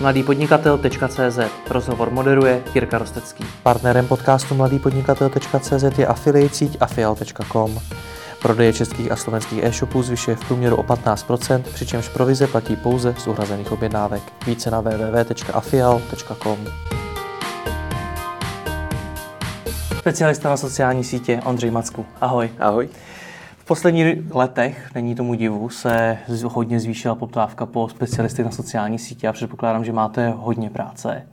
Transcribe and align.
mladýpodnikatel.cz 0.00 1.38
Rozhovor 1.70 2.10
moderuje 2.10 2.62
Jirka 2.74 2.98
Rostecký. 2.98 3.44
Partnerem 3.62 4.06
podcastu 4.06 4.54
mladýpodnikatel.cz 4.54 5.98
je 5.98 6.06
affiliate 6.06 6.54
síť 6.54 6.76
afial.com. 6.80 7.80
Prodeje 8.42 8.72
českých 8.72 9.12
a 9.12 9.16
slovenských 9.16 9.64
e-shopů 9.64 10.02
zvyšuje 10.02 10.36
v 10.36 10.44
průměru 10.44 10.76
o 10.76 10.82
15%, 10.82 11.62
přičemž 11.62 12.08
provize 12.08 12.46
platí 12.46 12.76
pouze 12.76 13.14
z 13.18 13.26
uhrazených 13.26 13.72
objednávek. 13.72 14.22
Více 14.46 14.70
na 14.70 14.80
www.afial.com. 14.80 16.58
Specialista 19.98 20.48
na 20.48 20.56
sociální 20.56 21.04
sítě 21.04 21.40
Ondřej 21.44 21.70
Macku. 21.70 22.06
Ahoj. 22.20 22.50
Ahoj. 22.58 22.88
V 23.66 23.68
posledních 23.68 24.34
letech, 24.34 24.90
není 24.94 25.14
tomu 25.14 25.34
divu, 25.34 25.68
se 25.68 26.18
hodně 26.44 26.80
zvýšila 26.80 27.14
poptávka 27.14 27.66
po 27.66 27.88
specialisty 27.88 28.44
na 28.44 28.50
sociální 28.50 28.98
sítě 28.98 29.28
a 29.28 29.32
předpokládám, 29.32 29.84
že 29.84 29.92
máte 29.92 30.28
hodně 30.36 30.70
práce. 30.70 31.28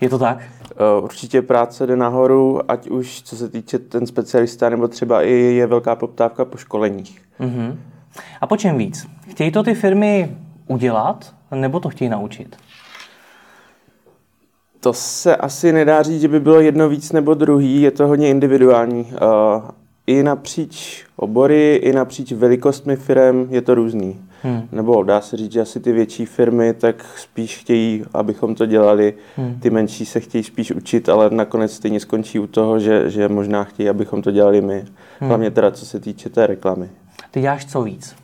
Je 0.00 0.08
to 0.08 0.18
tak? 0.18 0.38
Eh, 0.70 1.02
určitě 1.02 1.42
práce 1.42 1.86
jde 1.86 1.96
nahoru, 1.96 2.70
ať 2.70 2.88
už 2.88 3.22
co 3.22 3.36
se 3.36 3.48
týče 3.48 3.78
ten 3.78 4.06
specialista, 4.06 4.68
nebo 4.68 4.88
třeba 4.88 5.22
i 5.22 5.32
je 5.32 5.66
velká 5.66 5.96
poptávka 5.96 6.44
po 6.44 6.56
školeních. 6.56 7.22
Uh-huh. 7.40 7.76
A 8.40 8.46
po 8.46 8.56
čem 8.56 8.78
víc? 8.78 9.06
Chtějí 9.30 9.50
to 9.52 9.62
ty 9.62 9.74
firmy 9.74 10.36
udělat, 10.66 11.34
nebo 11.54 11.80
to 11.80 11.88
chtějí 11.88 12.08
naučit? 12.08 12.56
To 14.80 14.92
se 14.92 15.36
asi 15.36 15.72
nedá 15.72 16.02
říct, 16.02 16.20
že 16.20 16.28
by 16.28 16.40
bylo 16.40 16.60
jedno 16.60 16.88
víc 16.88 17.12
nebo 17.12 17.34
druhý, 17.34 17.82
je 17.82 17.90
to 17.90 18.06
hodně 18.06 18.28
individuální. 18.28 19.12
I 20.06 20.22
napříč 20.22 21.04
obory, 21.16 21.76
i 21.76 21.92
napříč 21.92 22.32
velikostmi 22.32 22.96
firm 22.96 23.46
je 23.50 23.62
to 23.62 23.74
různý. 23.74 24.20
Hmm. 24.42 24.68
Nebo 24.72 25.02
dá 25.02 25.20
se 25.20 25.36
říct, 25.36 25.52
že 25.52 25.60
asi 25.60 25.80
ty 25.80 25.92
větší 25.92 26.26
firmy 26.26 26.74
tak 26.74 27.04
spíš 27.16 27.58
chtějí, 27.58 28.04
abychom 28.14 28.54
to 28.54 28.66
dělali, 28.66 29.14
hmm. 29.36 29.60
ty 29.60 29.70
menší 29.70 30.06
se 30.06 30.20
chtějí 30.20 30.44
spíš 30.44 30.72
učit, 30.72 31.08
ale 31.08 31.30
nakonec 31.30 31.72
stejně 31.74 32.00
skončí 32.00 32.38
u 32.38 32.46
toho, 32.46 32.80
že, 32.80 33.10
že 33.10 33.28
možná 33.28 33.64
chtějí, 33.64 33.88
abychom 33.88 34.22
to 34.22 34.30
dělali 34.30 34.60
my. 34.60 34.84
Hmm. 35.20 35.28
Hlavně 35.28 35.50
teda 35.50 35.70
co 35.70 35.86
se 35.86 36.00
týče 36.00 36.28
té 36.28 36.46
reklamy. 36.46 36.88
Ty 37.30 37.40
děláš 37.40 37.66
co 37.66 37.82
víc? 37.82 38.16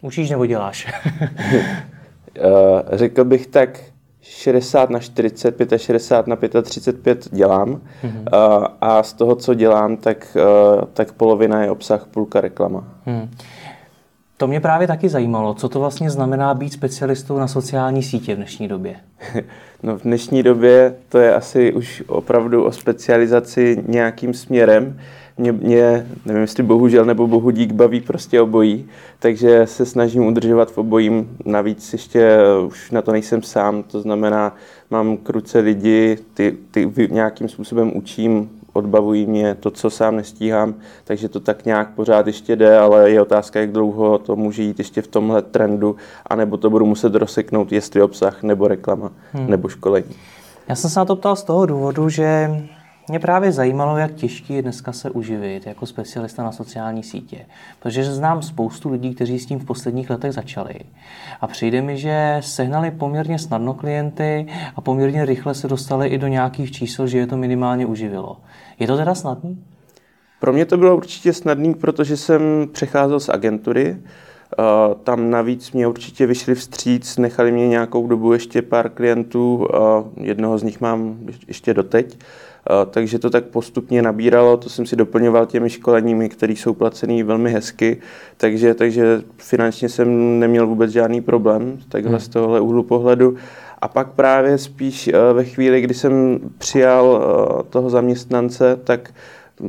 Učíš 0.00 0.30
nebo 0.30 0.46
děláš? 0.46 0.92
uh, 2.40 2.80
řekl 2.92 3.24
bych 3.24 3.46
tak 3.46 3.80
60 4.22 4.90
na 4.90 4.98
40, 4.98 5.54
65 5.76 6.54
na 6.54 6.62
35 6.62 7.28
dělám 7.32 7.68
mm-hmm. 7.68 8.58
uh, 8.58 8.66
a 8.80 9.02
z 9.02 9.12
toho, 9.12 9.34
co 9.34 9.54
dělám, 9.54 9.96
tak, 9.96 10.36
uh, 10.36 10.84
tak 10.92 11.12
polovina 11.12 11.62
je 11.62 11.70
obsah, 11.70 12.06
půlka 12.06 12.40
reklama. 12.40 12.84
Hmm. 13.06 13.30
To 14.36 14.46
mě 14.46 14.60
právě 14.60 14.86
taky 14.86 15.08
zajímalo, 15.08 15.54
co 15.54 15.68
to 15.68 15.80
vlastně 15.80 16.10
znamená 16.10 16.54
být 16.54 16.72
specialistou 16.72 17.38
na 17.38 17.48
sociální 17.48 18.02
sítě 18.02 18.34
v 18.34 18.36
dnešní 18.36 18.68
době. 18.68 18.96
No 19.82 19.98
v 19.98 20.02
dnešní 20.02 20.42
době 20.42 20.94
to 21.08 21.18
je 21.18 21.34
asi 21.34 21.72
už 21.72 22.02
opravdu 22.06 22.64
o 22.64 22.72
specializaci 22.72 23.84
nějakým 23.86 24.34
směrem. 24.34 25.00
Mě, 25.38 25.52
mě 25.52 26.06
nevím, 26.26 26.42
jestli 26.42 26.62
bohužel 26.62 27.04
nebo 27.04 27.26
bohu 27.26 27.50
dík 27.50 27.72
baví 27.72 28.00
prostě 28.00 28.40
obojí, 28.40 28.86
takže 29.18 29.66
se 29.66 29.86
snažím 29.86 30.26
udržovat 30.26 30.70
v 30.72 30.78
obojím. 30.78 31.36
Navíc 31.44 31.92
ještě 31.92 32.38
už 32.66 32.90
na 32.90 33.02
to 33.02 33.12
nejsem 33.12 33.42
sám, 33.42 33.82
to 33.82 34.00
znamená, 34.00 34.56
mám 34.90 35.16
kruce 35.16 35.58
lidi, 35.58 36.18
ty, 36.34 36.56
ty 36.70 36.90
nějakým 37.10 37.48
způsobem 37.48 37.96
učím, 37.96 38.50
odbavují 38.72 39.26
mě 39.26 39.54
to, 39.54 39.70
co 39.70 39.90
sám 39.90 40.16
nestíhám, 40.16 40.74
takže 41.04 41.28
to 41.28 41.40
tak 41.40 41.64
nějak 41.64 41.90
pořád 41.94 42.26
ještě 42.26 42.56
jde, 42.56 42.78
ale 42.78 43.10
je 43.10 43.22
otázka, 43.22 43.60
jak 43.60 43.72
dlouho 43.72 44.18
to 44.18 44.36
může 44.36 44.62
jít 44.62 44.78
ještě 44.78 45.02
v 45.02 45.06
tomhle 45.06 45.42
trendu, 45.42 45.96
anebo 46.26 46.56
to 46.56 46.70
budu 46.70 46.86
muset 46.86 47.14
rozseknout, 47.14 47.72
jestli 47.72 48.02
obsah, 48.02 48.42
nebo 48.42 48.68
reklama, 48.68 49.12
hmm. 49.32 49.50
nebo 49.50 49.68
školení. 49.68 50.14
Já 50.68 50.74
jsem 50.74 50.90
se 50.90 51.00
na 51.00 51.04
to 51.04 51.16
ptal 51.16 51.36
z 51.36 51.42
toho 51.42 51.66
důvodu, 51.66 52.08
že 52.08 52.50
mě 53.08 53.18
právě 53.18 53.52
zajímalo, 53.52 53.96
jak 53.96 54.14
těžký 54.14 54.54
je 54.54 54.62
dneska 54.62 54.92
se 54.92 55.10
uživit 55.10 55.66
jako 55.66 55.86
specialista 55.86 56.42
na 56.42 56.52
sociální 56.52 57.02
sítě. 57.02 57.46
Protože 57.80 58.04
znám 58.04 58.42
spoustu 58.42 58.90
lidí, 58.90 59.14
kteří 59.14 59.38
s 59.38 59.46
tím 59.46 59.58
v 59.58 59.64
posledních 59.64 60.10
letech 60.10 60.32
začali. 60.32 60.74
A 61.40 61.46
přijde 61.46 61.82
mi, 61.82 61.96
že 61.96 62.36
sehnali 62.40 62.90
poměrně 62.90 63.38
snadno 63.38 63.74
klienty 63.74 64.46
a 64.76 64.80
poměrně 64.80 65.24
rychle 65.24 65.54
se 65.54 65.68
dostali 65.68 66.08
i 66.08 66.18
do 66.18 66.26
nějakých 66.26 66.72
čísel, 66.72 67.06
že 67.06 67.18
je 67.18 67.26
to 67.26 67.36
minimálně 67.36 67.86
uživilo. 67.86 68.36
Je 68.78 68.86
to 68.86 68.96
teda 68.96 69.14
snadný? 69.14 69.64
Pro 70.40 70.52
mě 70.52 70.64
to 70.64 70.76
bylo 70.76 70.96
určitě 70.96 71.32
snadný, 71.32 71.74
protože 71.74 72.16
jsem 72.16 72.42
přecházel 72.72 73.20
z 73.20 73.28
agentury. 73.28 73.96
Tam 75.04 75.30
navíc 75.30 75.72
mě 75.72 75.86
určitě 75.86 76.26
vyšli 76.26 76.54
vstříc, 76.54 77.16
nechali 77.16 77.52
mě 77.52 77.68
nějakou 77.68 78.06
dobu 78.06 78.32
ještě 78.32 78.62
pár 78.62 78.88
klientů, 78.88 79.68
jednoho 80.20 80.58
z 80.58 80.62
nich 80.62 80.80
mám 80.80 81.18
ještě 81.48 81.74
doteď 81.74 82.18
takže 82.90 83.18
to 83.18 83.30
tak 83.30 83.44
postupně 83.44 84.02
nabíralo, 84.02 84.56
to 84.56 84.68
jsem 84.68 84.86
si 84.86 84.96
doplňoval 84.96 85.46
těmi 85.46 85.70
školeními, 85.70 86.28
které 86.28 86.52
jsou 86.52 86.74
placený 86.74 87.22
velmi 87.22 87.52
hezky, 87.52 88.00
takže, 88.36 88.74
takže 88.74 89.22
finančně 89.36 89.88
jsem 89.88 90.38
neměl 90.38 90.66
vůbec 90.66 90.90
žádný 90.90 91.20
problém 91.20 91.78
takhle 91.88 92.10
hmm. 92.10 92.20
z 92.20 92.28
tohohle 92.28 92.60
úhlu 92.60 92.82
pohledu. 92.82 93.36
A 93.78 93.88
pak 93.88 94.08
právě 94.08 94.58
spíš 94.58 95.08
e, 95.08 95.32
ve 95.32 95.44
chvíli, 95.44 95.80
kdy 95.80 95.94
jsem 95.94 96.38
přijal 96.58 97.22
e, 97.60 97.62
toho 97.62 97.90
zaměstnance, 97.90 98.76
tak 98.84 99.10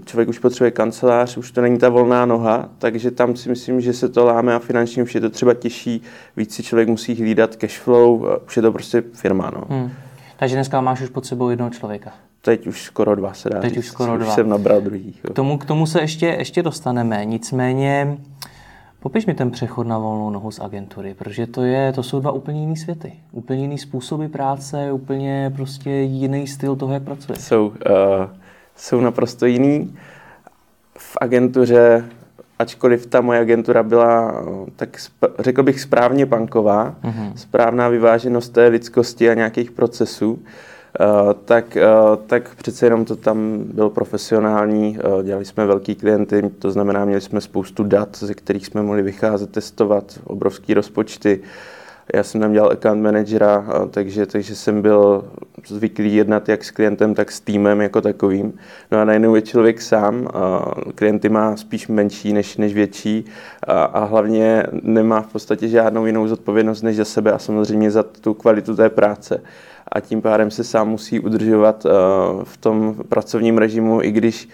člověk 0.05 0.29
už 0.29 0.39
potřebuje 0.39 0.71
kancelář, 0.71 1.37
už 1.37 1.51
to 1.51 1.61
není 1.61 1.77
ta 1.77 1.89
volná 1.89 2.25
noha, 2.25 2.69
takže 2.77 3.11
tam 3.11 3.35
si 3.35 3.49
myslím, 3.49 3.81
že 3.81 3.93
se 3.93 4.09
to 4.09 4.25
láme 4.25 4.55
a 4.55 4.59
finančně 4.59 5.03
už 5.03 5.16
je 5.16 5.21
to 5.21 5.29
třeba 5.29 5.53
těžší, 5.53 6.01
víc 6.37 6.55
si 6.55 6.63
člověk 6.63 6.87
musí 6.87 7.16
hlídat 7.16 7.55
cash 7.55 7.79
flow, 7.79 8.27
už 8.47 8.55
je 8.55 8.61
to 8.61 8.71
prostě 8.71 9.03
firma. 9.13 9.51
No. 9.55 9.63
Hmm. 9.69 9.91
Takže 10.39 10.55
dneska 10.55 10.81
máš 10.81 11.01
už 11.01 11.09
pod 11.09 11.25
sebou 11.25 11.49
jednoho 11.49 11.71
člověka. 11.71 12.11
Teď 12.49 12.67
už 12.67 12.83
skoro 12.83 13.15
dva 13.15 13.33
se 13.33 13.49
dá 13.49 13.59
Teď 13.59 13.69
říct. 13.73 13.79
už 13.79 13.87
skoro 13.87 14.13
už 14.13 14.23
dva. 14.23 14.35
jsem 14.35 14.49
nabral 14.49 14.81
druhý. 14.81 15.13
K 15.31 15.33
tomu, 15.33 15.57
k 15.57 15.65
tomu 15.65 15.85
se 15.85 16.01
ještě, 16.01 16.25
ještě 16.25 16.63
dostaneme. 16.63 17.25
Nicméně 17.25 18.17
popiš 18.99 19.25
mi 19.25 19.33
ten 19.33 19.51
přechod 19.51 19.87
na 19.87 19.97
volnou 19.97 20.29
nohu 20.29 20.51
z 20.51 20.59
agentury, 20.59 21.13
protože 21.13 21.47
to, 21.47 21.63
je, 21.63 21.93
to 21.93 22.03
jsou 22.03 22.19
dva 22.19 22.31
úplně 22.31 22.59
jiný 22.59 22.77
světy. 22.77 23.13
Úplně 23.31 23.61
jiný 23.61 23.77
způsoby 23.77 24.25
práce, 24.25 24.91
úplně 24.91 25.51
prostě 25.55 25.89
jiný 25.89 26.47
styl 26.47 26.75
toho, 26.75 26.93
jak 26.93 27.03
pracuje. 27.03 27.37
Jsou, 27.39 27.67
uh, 27.67 27.73
jsou 28.75 29.01
naprosto 29.01 29.45
jiný. 29.45 29.95
V 30.97 31.17
agentuře 31.21 32.05
ačkoliv 32.59 33.05
ta 33.05 33.21
moje 33.21 33.39
agentura 33.39 33.83
byla, 33.83 34.43
tak 34.75 34.97
řekl 35.39 35.63
bych, 35.63 35.81
správně 35.81 36.25
banková, 36.25 36.95
mm-hmm. 37.03 37.33
správná 37.35 37.87
vyváženost 37.87 38.53
té 38.53 38.67
lidskosti 38.67 39.29
a 39.29 39.33
nějakých 39.33 39.71
procesů, 39.71 40.31
Uh, 40.31 40.39
tak, 41.45 41.77
uh, 41.77 42.16
tak 42.27 42.55
přece 42.55 42.85
jenom 42.85 43.05
to 43.05 43.16
tam 43.16 43.63
bylo 43.63 43.89
profesionální, 43.89 45.00
uh, 45.00 45.23
dělali 45.23 45.45
jsme 45.45 45.66
velký 45.66 45.95
klienty, 45.95 46.50
to 46.59 46.72
znamená, 46.72 47.05
měli 47.05 47.22
jsme 47.22 47.41
spoustu 47.41 47.83
dat, 47.83 48.17
ze 48.19 48.33
kterých 48.33 48.66
jsme 48.66 48.81
mohli 48.81 49.01
vycházet, 49.01 49.51
testovat, 49.51 50.19
obrovský 50.23 50.73
rozpočty. 50.73 51.39
Já 52.13 52.23
jsem 52.23 52.41
tam 52.41 52.53
dělal 52.53 52.72
account 52.72 53.03
managera, 53.03 53.66
takže, 53.91 54.25
takže 54.25 54.55
jsem 54.55 54.81
byl 54.81 55.23
zvyklý 55.67 56.16
jednat 56.16 56.49
jak 56.49 56.63
s 56.63 56.72
klientem, 56.72 57.16
tak 57.16 57.31
s 57.31 57.39
týmem 57.39 57.81
jako 57.81 58.01
takovým. 58.01 58.53
No 58.91 58.99
a 58.99 59.05
najednou 59.05 59.35
je 59.35 59.41
člověk 59.41 59.81
sám, 59.81 60.28
klienty 60.95 61.29
má 61.29 61.57
spíš 61.57 61.88
menší 61.88 62.33
než, 62.33 62.57
než 62.57 62.73
větší 62.73 63.25
a, 63.63 63.83
a 63.83 64.03
hlavně 64.03 64.63
nemá 64.83 65.22
v 65.22 65.31
podstatě 65.31 65.67
žádnou 65.67 66.05
jinou 66.05 66.28
zodpovědnost 66.28 66.81
než 66.81 66.95
za 66.95 67.05
sebe 67.05 67.31
a 67.31 67.39
samozřejmě 67.39 67.91
za 67.91 68.03
tu 68.03 68.33
kvalitu 68.33 68.75
té 68.75 68.89
práce 68.89 69.41
a 69.91 70.00
tím 70.00 70.22
pádem 70.22 70.51
se 70.51 70.63
sám 70.63 70.89
musí 70.89 71.19
udržovat 71.19 71.85
uh, 71.85 71.91
v 72.44 72.57
tom 72.57 72.95
pracovním 73.09 73.57
režimu, 73.57 74.01
i 74.01 74.11
když 74.11 74.50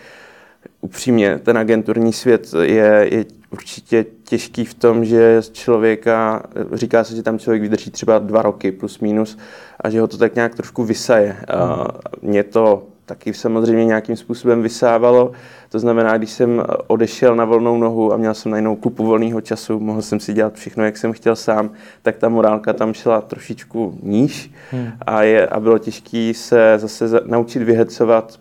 upřímně 0.82 1.40
ten 1.44 1.58
agenturní 1.58 2.14
svět 2.14 2.54
je, 2.62 3.08
je 3.12 3.26
určitě 3.52 4.06
těžký 4.24 4.66
v 4.66 4.74
tom, 4.74 5.06
že 5.06 5.42
člověka, 5.52 6.44
říká 6.74 7.04
se, 7.04 7.16
že 7.16 7.24
tam 7.24 7.40
člověk 7.40 7.62
vydrží 7.62 7.92
třeba 7.92 8.20
dva 8.20 8.42
roky 8.42 8.72
plus 8.72 9.00
minus 9.00 9.38
a 9.80 9.90
že 9.90 10.02
ho 10.02 10.08
to 10.08 10.18
tak 10.18 10.36
nějak 10.36 10.56
trošku 10.56 10.84
vysaje. 10.84 11.38
Uh, 11.54 11.88
mě 12.22 12.44
to 12.44 12.88
taky 13.06 13.34
samozřejmě 13.34 13.86
nějakým 13.86 14.16
způsobem 14.16 14.62
vysávalo. 14.62 15.32
To 15.70 15.80
znamená, 15.80 16.18
když 16.18 16.32
jsem 16.32 16.64
odešel 16.88 17.36
na 17.36 17.46
volnou 17.46 17.78
nohu 17.78 18.14
a 18.14 18.18
měl 18.18 18.34
jsem 18.34 18.52
na 18.52 18.58
jinou 18.58 18.76
kupu 18.76 19.06
volného 19.06 19.42
času, 19.42 19.80
mohl 19.80 20.02
jsem 20.02 20.20
si 20.20 20.34
dělat 20.34 20.54
všechno, 20.54 20.84
jak 20.84 20.98
jsem 20.98 21.14
chtěl 21.14 21.36
sám, 21.36 21.70
tak 22.02 22.18
ta 22.18 22.30
morálka 22.30 22.74
tam 22.74 22.94
šla 22.94 23.22
trošičku 23.22 24.00
níž 24.04 24.52
hmm. 24.72 24.92
a, 25.02 25.22
je, 25.22 25.48
a 25.48 25.60
bylo 25.60 25.78
těžké 25.78 26.32
se 26.36 26.74
zase 26.78 27.08
za, 27.08 27.20
naučit 27.26 27.64
vyhecovat, 27.64 28.40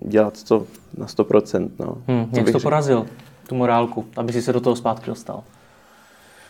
dělat 0.00 0.42
to 0.42 0.66
na 0.96 1.06
100%. 1.06 1.68
No. 1.78 1.94
Hmm. 2.08 2.26
Jak 2.32 2.50
to 2.50 2.60
porazil, 2.60 3.06
tu 3.48 3.54
morálku, 3.54 4.04
aby 4.16 4.32
si 4.32 4.42
se 4.42 4.52
do 4.52 4.60
toho 4.60 4.76
zpátky 4.76 5.06
dostal? 5.06 5.42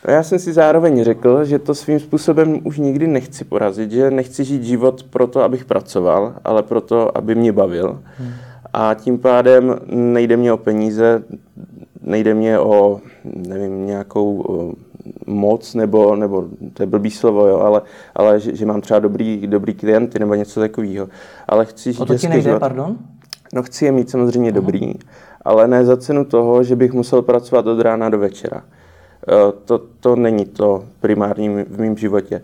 A 0.04 0.10
já 0.10 0.22
jsem 0.22 0.38
si 0.38 0.52
zároveň 0.52 1.04
řekl, 1.04 1.44
že 1.44 1.58
to 1.58 1.74
svým 1.74 2.00
způsobem 2.00 2.60
už 2.64 2.78
nikdy 2.78 3.06
nechci 3.06 3.44
porazit, 3.44 3.90
že 3.90 4.10
nechci 4.10 4.44
žít 4.44 4.62
život 4.62 5.02
proto, 5.02 5.42
abych 5.42 5.64
pracoval, 5.64 6.34
ale 6.44 6.62
proto, 6.62 7.18
aby 7.18 7.34
mě 7.34 7.52
bavil. 7.52 8.00
Hmm. 8.18 8.32
A 8.72 8.94
tím 8.94 9.18
pádem 9.18 9.80
nejde 9.86 10.36
mě 10.36 10.52
o 10.52 10.56
peníze, 10.56 11.22
nejde 12.02 12.34
mě 12.34 12.58
o 12.58 13.00
nevím, 13.24 13.86
nějakou 13.86 14.44
moc, 15.26 15.74
nebo, 15.74 16.16
nebo 16.16 16.44
to 16.72 16.82
je 16.82 16.86
blbý 16.86 17.10
slovo, 17.10 17.46
jo, 17.46 17.58
ale, 17.58 17.82
ale 18.14 18.40
že, 18.40 18.56
že 18.56 18.66
mám 18.66 18.80
třeba 18.80 19.00
dobrý, 19.00 19.46
dobrý 19.46 19.74
klienty 19.74 20.18
nebo 20.18 20.34
něco 20.34 20.60
takového. 20.60 21.08
Ale 21.48 21.66
chci 21.66 21.92
žít 21.92 22.00
o 22.00 22.06
to 22.06 22.14
ti 22.14 22.28
nejde, 22.28 22.42
život. 22.42 22.60
pardon? 22.60 22.96
No 23.54 23.62
chci 23.62 23.84
je 23.84 23.92
mít 23.92 24.10
samozřejmě 24.10 24.50
Aha. 24.50 24.60
dobrý, 24.60 24.94
ale 25.44 25.68
ne 25.68 25.84
za 25.84 25.96
cenu 25.96 26.24
toho, 26.24 26.62
že 26.62 26.76
bych 26.76 26.92
musel 26.92 27.22
pracovat 27.22 27.66
od 27.66 27.80
rána 27.80 28.08
do 28.08 28.18
večera. 28.18 28.62
Eh, 29.28 29.52
to, 29.64 29.80
to 30.00 30.16
není 30.16 30.44
to 30.44 30.84
primární 31.00 31.48
v 31.48 31.80
mém 31.80 31.96
životě. 31.96 32.42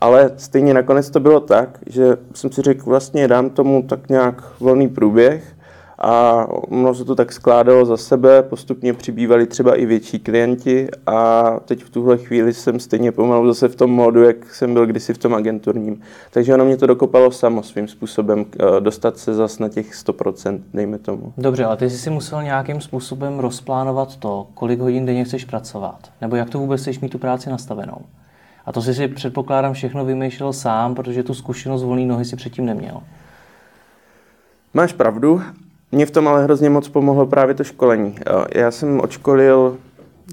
Ale 0.00 0.30
stejně 0.36 0.74
nakonec 0.74 1.10
to 1.10 1.20
bylo 1.20 1.40
tak, 1.40 1.78
že 1.86 2.16
jsem 2.34 2.52
si 2.52 2.62
řekl, 2.62 2.84
vlastně 2.84 3.28
dám 3.28 3.50
tomu 3.50 3.82
tak 3.82 4.08
nějak 4.08 4.60
volný 4.60 4.88
průběh 4.88 5.55
a 5.98 6.46
ono 6.48 6.94
se 6.94 7.04
to 7.04 7.14
tak 7.14 7.32
skládalo 7.32 7.84
za 7.84 7.96
sebe, 7.96 8.42
postupně 8.42 8.92
přibývali 8.92 9.46
třeba 9.46 9.74
i 9.74 9.86
větší 9.86 10.18
klienti 10.18 10.88
a 11.06 11.44
teď 11.64 11.84
v 11.84 11.90
tuhle 11.90 12.18
chvíli 12.18 12.54
jsem 12.54 12.80
stejně 12.80 13.12
pomalu 13.12 13.48
zase 13.48 13.68
v 13.68 13.76
tom 13.76 13.90
módu, 13.90 14.22
jak 14.22 14.54
jsem 14.54 14.74
byl 14.74 14.86
kdysi 14.86 15.14
v 15.14 15.18
tom 15.18 15.34
agenturním. 15.34 16.00
Takže 16.30 16.54
ono 16.54 16.64
mě 16.64 16.76
to 16.76 16.86
dokopalo 16.86 17.30
samo 17.32 17.62
svým 17.62 17.88
způsobem 17.88 18.44
eh, 18.60 18.80
dostat 18.80 19.18
se 19.18 19.34
zase 19.34 19.62
na 19.62 19.68
těch 19.68 19.92
100%, 19.92 20.60
dejme 20.74 20.98
tomu. 20.98 21.32
Dobře, 21.38 21.64
ale 21.64 21.76
ty 21.76 21.90
jsi 21.90 21.98
si 21.98 22.10
musel 22.10 22.42
nějakým 22.42 22.80
způsobem 22.80 23.38
rozplánovat 23.38 24.16
to, 24.16 24.46
kolik 24.54 24.80
hodin 24.80 25.06
denně 25.06 25.24
chceš 25.24 25.44
pracovat, 25.44 25.98
nebo 26.20 26.36
jak 26.36 26.50
to 26.50 26.58
vůbec 26.58 26.80
chceš 26.80 27.00
mít 27.00 27.08
tu 27.08 27.18
práci 27.18 27.50
nastavenou. 27.50 27.98
A 28.66 28.72
to 28.72 28.82
jsi 28.82 28.94
si 28.94 29.08
předpokládám 29.08 29.72
všechno 29.72 30.04
vymýšlel 30.04 30.52
sám, 30.52 30.94
protože 30.94 31.22
tu 31.22 31.34
zkušenost 31.34 31.82
volný 31.82 32.06
nohy 32.06 32.24
si 32.24 32.36
předtím 32.36 32.66
neměl. 32.66 33.02
Máš 34.74 34.92
pravdu, 34.92 35.42
mě 35.92 36.06
v 36.06 36.10
tom 36.10 36.28
ale 36.28 36.44
hrozně 36.44 36.70
moc 36.70 36.88
pomohlo 36.88 37.26
právě 37.26 37.54
to 37.54 37.64
školení. 37.64 38.14
Já 38.54 38.70
jsem 38.70 39.00
odškolil 39.00 39.78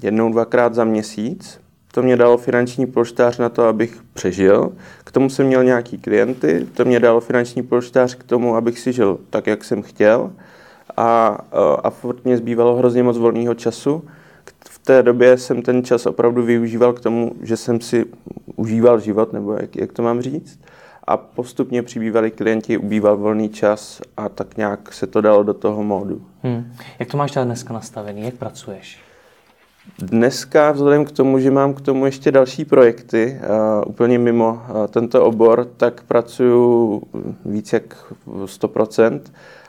jednou, 0.02 0.32
dvakrát 0.32 0.74
za 0.74 0.84
měsíc. 0.84 1.60
To 1.92 2.02
mě 2.02 2.16
dalo 2.16 2.38
finanční 2.38 2.86
polštář 2.86 3.38
na 3.38 3.48
to, 3.48 3.64
abych 3.64 4.02
přežil. 4.14 4.72
K 5.04 5.12
tomu 5.12 5.30
jsem 5.30 5.46
měl 5.46 5.64
nějaký 5.64 5.98
klienty. 5.98 6.66
To 6.74 6.84
mě 6.84 7.00
dalo 7.00 7.20
finanční 7.20 7.62
polštář 7.62 8.14
k 8.14 8.24
tomu, 8.24 8.56
abych 8.56 8.78
si 8.78 8.92
žil 8.92 9.18
tak, 9.30 9.46
jak 9.46 9.64
jsem 9.64 9.82
chtěl. 9.82 10.32
A, 10.96 11.38
a 11.84 11.90
furt 11.90 12.24
mě 12.24 12.36
zbývalo 12.36 12.76
hrozně 12.76 13.02
moc 13.02 13.18
volného 13.18 13.54
času. 13.54 14.04
V 14.70 14.78
té 14.78 15.02
době 15.02 15.38
jsem 15.38 15.62
ten 15.62 15.84
čas 15.84 16.06
opravdu 16.06 16.42
využíval 16.42 16.92
k 16.92 17.00
tomu, 17.00 17.32
že 17.42 17.56
jsem 17.56 17.80
si 17.80 18.04
užíval 18.56 19.00
život, 19.00 19.32
nebo 19.32 19.52
jak, 19.52 19.76
jak 19.76 19.92
to 19.92 20.02
mám 20.02 20.20
říct 20.20 20.58
a 21.06 21.16
postupně 21.16 21.82
přibývali 21.82 22.30
klienti, 22.30 22.78
ubýval 22.78 23.16
volný 23.16 23.48
čas 23.48 24.00
a 24.16 24.28
tak 24.28 24.56
nějak 24.56 24.92
se 24.92 25.06
to 25.06 25.20
dalo 25.20 25.42
do 25.42 25.54
toho 25.54 25.82
módu. 25.82 26.26
Hmm. 26.42 26.72
Jak 26.98 27.08
to 27.08 27.16
máš 27.16 27.32
teda 27.32 27.44
dneska 27.44 27.74
nastavený? 27.74 28.22
Jak 28.22 28.34
pracuješ? 28.34 28.98
Dneska, 29.98 30.72
vzhledem 30.72 31.04
k 31.04 31.12
tomu, 31.12 31.38
že 31.38 31.50
mám 31.50 31.74
k 31.74 31.80
tomu 31.80 32.06
ještě 32.06 32.32
další 32.32 32.64
projekty, 32.64 33.40
uh, 33.40 33.90
úplně 33.90 34.18
mimo 34.18 34.52
uh, 34.52 34.86
tento 34.86 35.24
obor, 35.24 35.64
tak 35.76 36.02
pracuju 36.02 37.02
víc 37.44 37.72
jak 37.72 38.12
100%, 38.26 39.20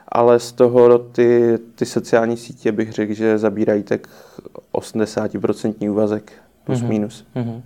ale 0.08 0.40
z 0.40 0.52
toho 0.52 1.00
ty, 1.00 1.58
ty 1.76 1.86
sociální 1.86 2.38
sítě 2.38 2.72
bych 2.72 2.92
řekl, 2.92 3.14
že 3.14 3.38
zabírají 3.38 3.84
tak 3.84 4.08
80% 4.74 5.92
úvazek 5.92 6.31
plus 6.64 6.81
mm-hmm. 6.81 6.88
minus. 6.88 7.26
Mm-hmm. 7.36 7.62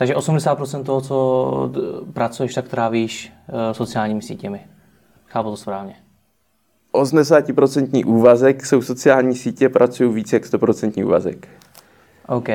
Takže 0.00 0.14
80% 0.14 0.84
toho, 0.84 1.00
co 1.00 1.70
pracuješ, 2.12 2.54
tak 2.54 2.68
trávíš 2.68 3.32
uh, 3.48 3.72
sociálními 3.72 4.22
sítěmi. 4.22 4.60
Chápu 5.26 5.50
to 5.50 5.56
správně. 5.56 5.94
80% 6.92 8.06
úvazek 8.06 8.66
jsou 8.66 8.82
sociální 8.82 9.34
sítě, 9.34 9.68
pracuju 9.68 10.12
víc 10.12 10.32
jak 10.32 10.44
100% 10.44 11.06
úvazek. 11.06 11.48
OK, 12.28 12.48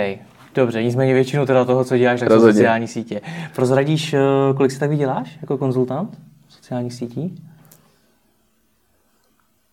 dobře, 0.55 0.83
nicméně 0.83 1.13
většinu 1.13 1.45
teda 1.45 1.65
toho, 1.65 1.83
co 1.83 1.97
děláš, 1.97 2.19
tak 2.19 2.29
Rozhodně. 2.29 2.53
jsou 2.53 2.57
sociální 2.57 2.87
sítě. 2.87 3.21
Prozradíš, 3.55 4.13
uh, 4.13 4.19
kolik 4.57 4.71
si 4.71 4.79
tak 4.79 4.89
vyděláš 4.89 5.37
jako 5.41 5.57
konzultant 5.57 6.17
sociálních 6.49 6.93
sítí? 6.93 7.43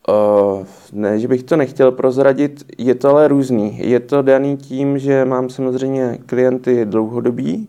Uh, 0.08 0.66
ne, 0.92 1.18
že 1.18 1.28
bych 1.28 1.42
to 1.42 1.56
nechtěl 1.56 1.92
prozradit, 1.92 2.64
je 2.78 2.94
to 2.94 3.10
ale 3.10 3.28
různý. 3.28 3.78
Je 3.88 4.00
to 4.00 4.22
daný 4.22 4.56
tím, 4.56 4.98
že 4.98 5.24
mám 5.24 5.50
samozřejmě 5.50 6.18
klienty 6.26 6.84
dlouhodobí, 6.84 7.68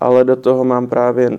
ale 0.00 0.24
do 0.24 0.36
toho 0.36 0.64
mám 0.64 0.86
právě 0.86 1.30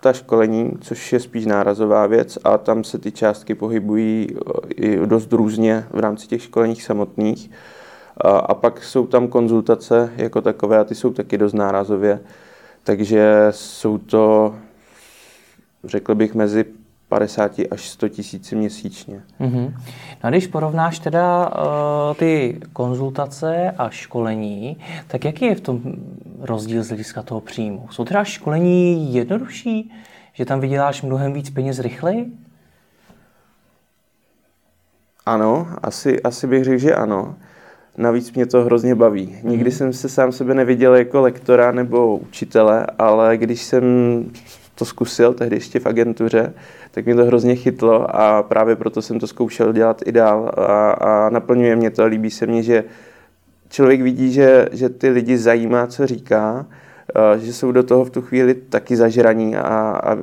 ta 0.00 0.12
školení, 0.12 0.70
což 0.80 1.12
je 1.12 1.20
spíš 1.20 1.46
nárazová 1.46 2.06
věc 2.06 2.38
a 2.44 2.58
tam 2.58 2.84
se 2.84 2.98
ty 2.98 3.12
částky 3.12 3.54
pohybují 3.54 4.28
i 4.76 5.06
dost 5.06 5.32
různě 5.32 5.86
v 5.90 5.98
rámci 5.98 6.26
těch 6.26 6.42
školení 6.42 6.76
samotných. 6.76 7.50
A, 8.16 8.28
a 8.28 8.54
pak 8.54 8.84
jsou 8.84 9.06
tam 9.06 9.28
konzultace 9.28 10.12
jako 10.16 10.40
takové 10.40 10.78
a 10.78 10.84
ty 10.84 10.94
jsou 10.94 11.10
taky 11.10 11.38
dost 11.38 11.52
nárazově. 11.52 12.20
Takže 12.84 13.46
jsou 13.50 13.98
to, 13.98 14.54
řekl 15.84 16.14
bych, 16.14 16.34
mezi 16.34 16.64
50 17.10 17.52
až 17.70 17.88
100 17.88 18.08
tisíci 18.08 18.56
měsíčně. 18.56 19.22
Mm-hmm. 19.40 19.72
No 19.74 20.22
a 20.22 20.30
když 20.30 20.46
porovnáš 20.46 20.98
teda 20.98 21.48
uh, 21.48 22.14
ty 22.16 22.60
konzultace 22.72 23.70
a 23.78 23.90
školení, 23.90 24.76
tak 25.06 25.24
jaký 25.24 25.44
je 25.44 25.54
v 25.54 25.60
tom 25.60 25.80
rozdíl 26.40 26.82
z 26.82 26.88
hlediska 26.88 27.22
toho 27.22 27.40
příjmu? 27.40 27.88
Jsou 27.90 28.04
teda 28.04 28.24
školení 28.24 29.14
jednodušší, 29.14 29.92
že 30.32 30.44
tam 30.44 30.60
vyděláš 30.60 31.02
mnohem 31.02 31.32
víc 31.32 31.50
peněz 31.50 31.78
rychleji? 31.78 32.32
Ano, 35.26 35.66
asi, 35.82 36.22
asi 36.22 36.46
bych 36.46 36.64
řekl, 36.64 36.78
že 36.78 36.94
ano. 36.94 37.36
Navíc 37.96 38.32
mě 38.32 38.46
to 38.46 38.64
hrozně 38.64 38.94
baví. 38.94 39.36
Nikdy 39.42 39.70
mm. 39.70 39.76
jsem 39.76 39.92
se 39.92 40.08
sám 40.08 40.32
sebe 40.32 40.54
neviděl 40.54 40.94
jako 40.94 41.20
lektora 41.20 41.72
nebo 41.72 42.16
učitele, 42.16 42.86
ale 42.98 43.36
když 43.36 43.62
jsem 43.62 43.84
to 44.74 44.84
zkusil, 44.84 45.34
tehdy 45.34 45.56
ještě 45.56 45.80
v 45.80 45.86
agentuře, 45.86 46.52
tak 46.90 47.06
mě 47.06 47.14
to 47.14 47.24
hrozně 47.24 47.54
chytlo 47.54 48.16
a 48.16 48.42
právě 48.42 48.76
proto 48.76 49.02
jsem 49.02 49.20
to 49.20 49.26
zkoušel 49.26 49.72
dělat 49.72 50.02
i 50.06 50.12
dál 50.12 50.50
a, 50.56 50.90
a 50.90 51.30
naplňuje 51.30 51.76
mě 51.76 51.90
to. 51.90 52.06
Líbí 52.06 52.30
se 52.30 52.46
mně, 52.46 52.62
že 52.62 52.84
člověk 53.68 54.02
vidí, 54.02 54.32
že, 54.32 54.68
že 54.72 54.88
ty 54.88 55.08
lidi 55.08 55.38
zajímá, 55.38 55.86
co 55.86 56.06
říká, 56.06 56.66
že 57.38 57.52
jsou 57.52 57.72
do 57.72 57.82
toho 57.82 58.04
v 58.04 58.10
tu 58.10 58.22
chvíli 58.22 58.54
taky 58.54 58.96
zažraní 58.96 59.56
a, 59.56 60.00
a 60.04 60.16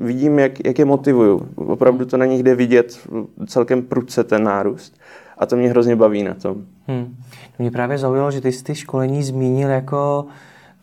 vidím, 0.00 0.38
jak, 0.38 0.66
jak 0.66 0.78
je 0.78 0.84
motivuju. 0.84 1.48
Opravdu 1.56 2.04
to 2.04 2.16
na 2.16 2.26
nich 2.26 2.42
jde 2.42 2.54
vidět 2.54 3.08
celkem 3.46 3.82
prudce 3.82 4.24
ten 4.24 4.44
nárůst 4.44 5.00
a 5.38 5.46
to 5.46 5.56
mě 5.56 5.68
hrozně 5.68 5.96
baví 5.96 6.22
na 6.22 6.34
tom. 6.34 6.56
Hmm. 6.86 7.16
Mě 7.58 7.70
právě 7.70 7.98
zaujalo, 7.98 8.30
že 8.30 8.40
ty 8.40 8.52
jsi 8.52 8.64
ty 8.64 8.74
školení 8.74 9.22
zmínil 9.22 9.68
jako 9.68 10.26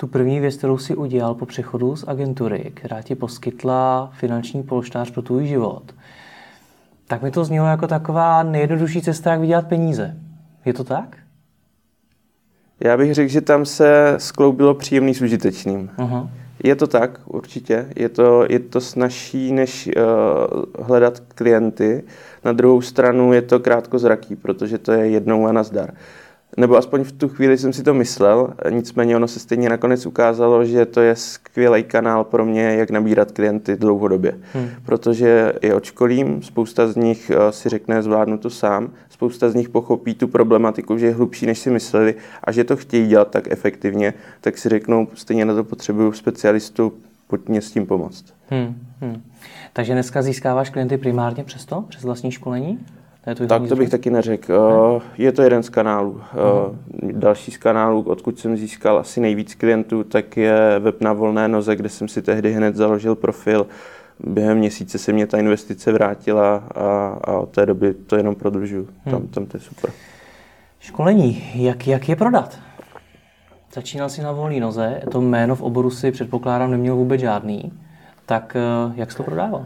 tu 0.01 0.07
první 0.07 0.39
věc, 0.39 0.55
kterou 0.55 0.77
si 0.77 0.95
udělal 0.95 1.35
po 1.35 1.45
přechodu 1.45 1.95
z 1.95 2.03
agentury, 2.07 2.71
která 2.73 3.01
ti 3.01 3.15
poskytla 3.15 4.11
finanční 4.13 4.63
polštář 4.63 5.11
pro 5.11 5.21
tvůj 5.21 5.47
život, 5.47 5.83
tak 7.07 7.21
mi 7.21 7.31
to 7.31 7.45
znělo 7.45 7.67
jako 7.67 7.87
taková 7.87 8.43
nejjednodušší 8.43 9.01
cesta, 9.01 9.31
jak 9.31 9.39
vydělat 9.39 9.67
peníze. 9.67 10.17
Je 10.65 10.73
to 10.73 10.83
tak? 10.83 11.17
Já 12.79 12.97
bych 12.97 13.13
řekl, 13.13 13.31
že 13.31 13.41
tam 13.41 13.65
se 13.65 14.15
skloubilo 14.17 14.73
příjemný 14.73 15.13
s 15.13 15.21
užitečným. 15.21 15.89
Uh-huh. 15.97 16.29
Je 16.63 16.75
to 16.75 16.87
tak, 16.87 17.19
určitě. 17.25 17.85
Je 17.95 18.09
to, 18.09 18.45
je 18.49 18.59
to 18.59 18.81
snažší, 18.81 19.51
než 19.51 19.89
uh, 19.97 20.85
hledat 20.85 21.19
klienty. 21.19 22.03
Na 22.45 22.51
druhou 22.51 22.81
stranu 22.81 23.33
je 23.33 23.41
to 23.41 23.59
krátkozraký, 23.59 24.35
protože 24.35 24.77
to 24.77 24.91
je 24.91 25.09
jednou 25.09 25.47
a 25.47 25.51
nazdar. 25.51 25.93
Nebo 26.57 26.77
aspoň 26.77 27.03
v 27.03 27.11
tu 27.11 27.29
chvíli 27.29 27.57
jsem 27.57 27.73
si 27.73 27.83
to 27.83 27.93
myslel, 27.93 28.53
nicméně 28.69 29.15
ono 29.15 29.27
se 29.27 29.39
stejně 29.39 29.69
nakonec 29.69 30.05
ukázalo, 30.05 30.65
že 30.65 30.85
to 30.85 31.01
je 31.01 31.15
skvělý 31.15 31.83
kanál 31.83 32.23
pro 32.23 32.45
mě, 32.45 32.61
jak 32.61 32.89
nabírat 32.89 33.31
klienty 33.31 33.75
dlouhodobě. 33.75 34.39
Hmm. 34.53 34.69
Protože 34.85 35.53
je 35.61 35.75
odškolím, 35.75 36.43
spousta 36.43 36.87
z 36.87 36.95
nich 36.95 37.29
eh, 37.29 37.51
si 37.51 37.69
řekne, 37.69 38.03
zvládnu 38.03 38.37
to 38.37 38.49
sám, 38.49 38.89
spousta 39.09 39.49
z 39.49 39.55
nich 39.55 39.69
pochopí 39.69 40.13
tu 40.13 40.27
problematiku, 40.27 40.97
že 40.97 41.05
je 41.05 41.13
hlubší, 41.13 41.45
než 41.45 41.59
si 41.59 41.69
mysleli 41.69 42.15
a 42.43 42.51
že 42.51 42.63
to 42.63 42.77
chtějí 42.77 43.07
dělat 43.07 43.31
tak 43.31 43.51
efektivně, 43.51 44.13
tak 44.41 44.57
si 44.57 44.69
řeknou, 44.69 45.07
stejně 45.13 45.45
na 45.45 45.55
to 45.55 45.63
potřebuju 45.63 46.11
specialistu, 46.11 46.93
pojď 47.27 47.47
mě 47.47 47.61
s 47.61 47.71
tím 47.71 47.85
pomoct. 47.85 48.25
Hmm. 48.49 48.75
Hmm. 49.01 49.21
Takže 49.73 49.93
dneska 49.93 50.21
získáváš 50.21 50.69
klienty 50.69 50.97
primárně 50.97 51.43
přes 51.43 51.65
to, 51.65 51.81
přes 51.81 52.03
vlastní 52.03 52.31
školení? 52.31 52.79
To 53.35 53.47
tak 53.47 53.67
to 53.69 53.75
bych 53.75 53.89
taky 53.89 54.09
neřekl. 54.09 54.53
Ne? 54.53 54.97
Eh, 54.97 55.23
je 55.23 55.31
to 55.31 55.41
jeden 55.41 55.63
z 55.63 55.69
kanálů. 55.69 56.21
Uh-huh. 56.35 56.75
Další 57.11 57.51
z 57.51 57.57
kanálů, 57.57 58.01
odkud 58.01 58.39
jsem 58.39 58.57
získal 58.57 58.97
asi 58.97 59.21
nejvíc 59.21 59.55
klientů, 59.55 60.03
tak 60.03 60.37
je 60.37 60.79
web 60.79 61.01
na 61.01 61.13
volné 61.13 61.47
noze, 61.47 61.75
kde 61.75 61.89
jsem 61.89 62.07
si 62.07 62.21
tehdy 62.21 62.53
hned 62.53 62.75
založil 62.75 63.15
profil. 63.15 63.67
Během 64.19 64.57
měsíce 64.57 64.97
se 64.97 65.13
mě 65.13 65.27
ta 65.27 65.37
investice 65.37 65.91
vrátila 65.91 66.55
a, 66.75 67.19
a 67.23 67.33
od 67.39 67.49
té 67.49 67.65
doby 67.65 67.93
to 67.93 68.15
jenom 68.15 68.35
prodlužuju. 68.35 68.87
Tam, 69.03 69.13
hmm. 69.13 69.27
tam 69.27 69.45
to 69.45 69.57
je 69.57 69.61
super. 69.61 69.91
Školení, 70.79 71.43
jak, 71.55 71.87
jak 71.87 72.09
je 72.09 72.15
prodat? 72.15 72.59
Začínal 73.73 74.09
si 74.09 74.21
na 74.21 74.31
volné 74.31 74.59
noze, 74.59 75.01
to 75.11 75.21
jméno 75.21 75.55
v 75.55 75.61
oboru 75.61 75.89
si 75.89 76.11
předpokládám 76.11 76.71
neměl 76.71 76.95
vůbec 76.95 77.21
žádný. 77.21 77.73
Tak 78.25 78.55
eh, 78.55 78.93
jak 78.95 79.11
jsi 79.11 79.17
to 79.17 79.23
prodával? 79.23 79.65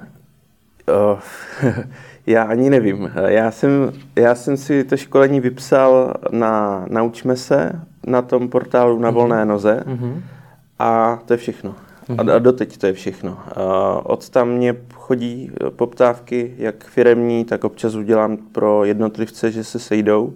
Já 2.27 2.43
ani 2.43 2.69
nevím. 2.69 3.11
Já 3.27 3.51
jsem, 3.51 3.93
já 4.15 4.35
jsem 4.35 4.57
si 4.57 4.83
to 4.83 4.97
školení 4.97 5.39
vypsal 5.39 6.13
na 6.31 6.85
Naučme 6.89 7.35
se, 7.35 7.71
na 8.07 8.21
tom 8.21 8.49
portálu 8.49 8.99
na 8.99 9.09
volné 9.09 9.45
noze 9.45 9.83
Mhm. 9.85 10.23
a 10.79 11.19
to 11.25 11.33
je 11.33 11.37
všechno. 11.37 11.75
A, 12.17 12.33
a 12.35 12.39
doteď 12.39 12.77
to 12.77 12.87
je 12.87 12.93
všechno. 12.93 13.37
Od 14.03 14.29
tam 14.29 14.49
mě 14.49 14.75
chodí 14.93 15.51
poptávky, 15.75 16.53
jak 16.57 16.83
firemní, 16.83 17.45
tak 17.45 17.63
občas 17.63 17.95
udělám 17.95 18.37
pro 18.37 18.85
jednotlivce, 18.85 19.51
že 19.51 19.63
se 19.63 19.79
sejdou 19.79 20.33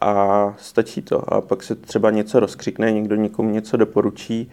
a 0.00 0.54
stačí 0.58 1.02
to. 1.02 1.34
A 1.34 1.40
pak 1.40 1.62
se 1.62 1.74
třeba 1.74 2.10
něco 2.10 2.40
rozkřikne, 2.40 2.92
někdo 2.92 3.16
někomu 3.16 3.50
něco 3.50 3.76
doporučí. 3.76 4.50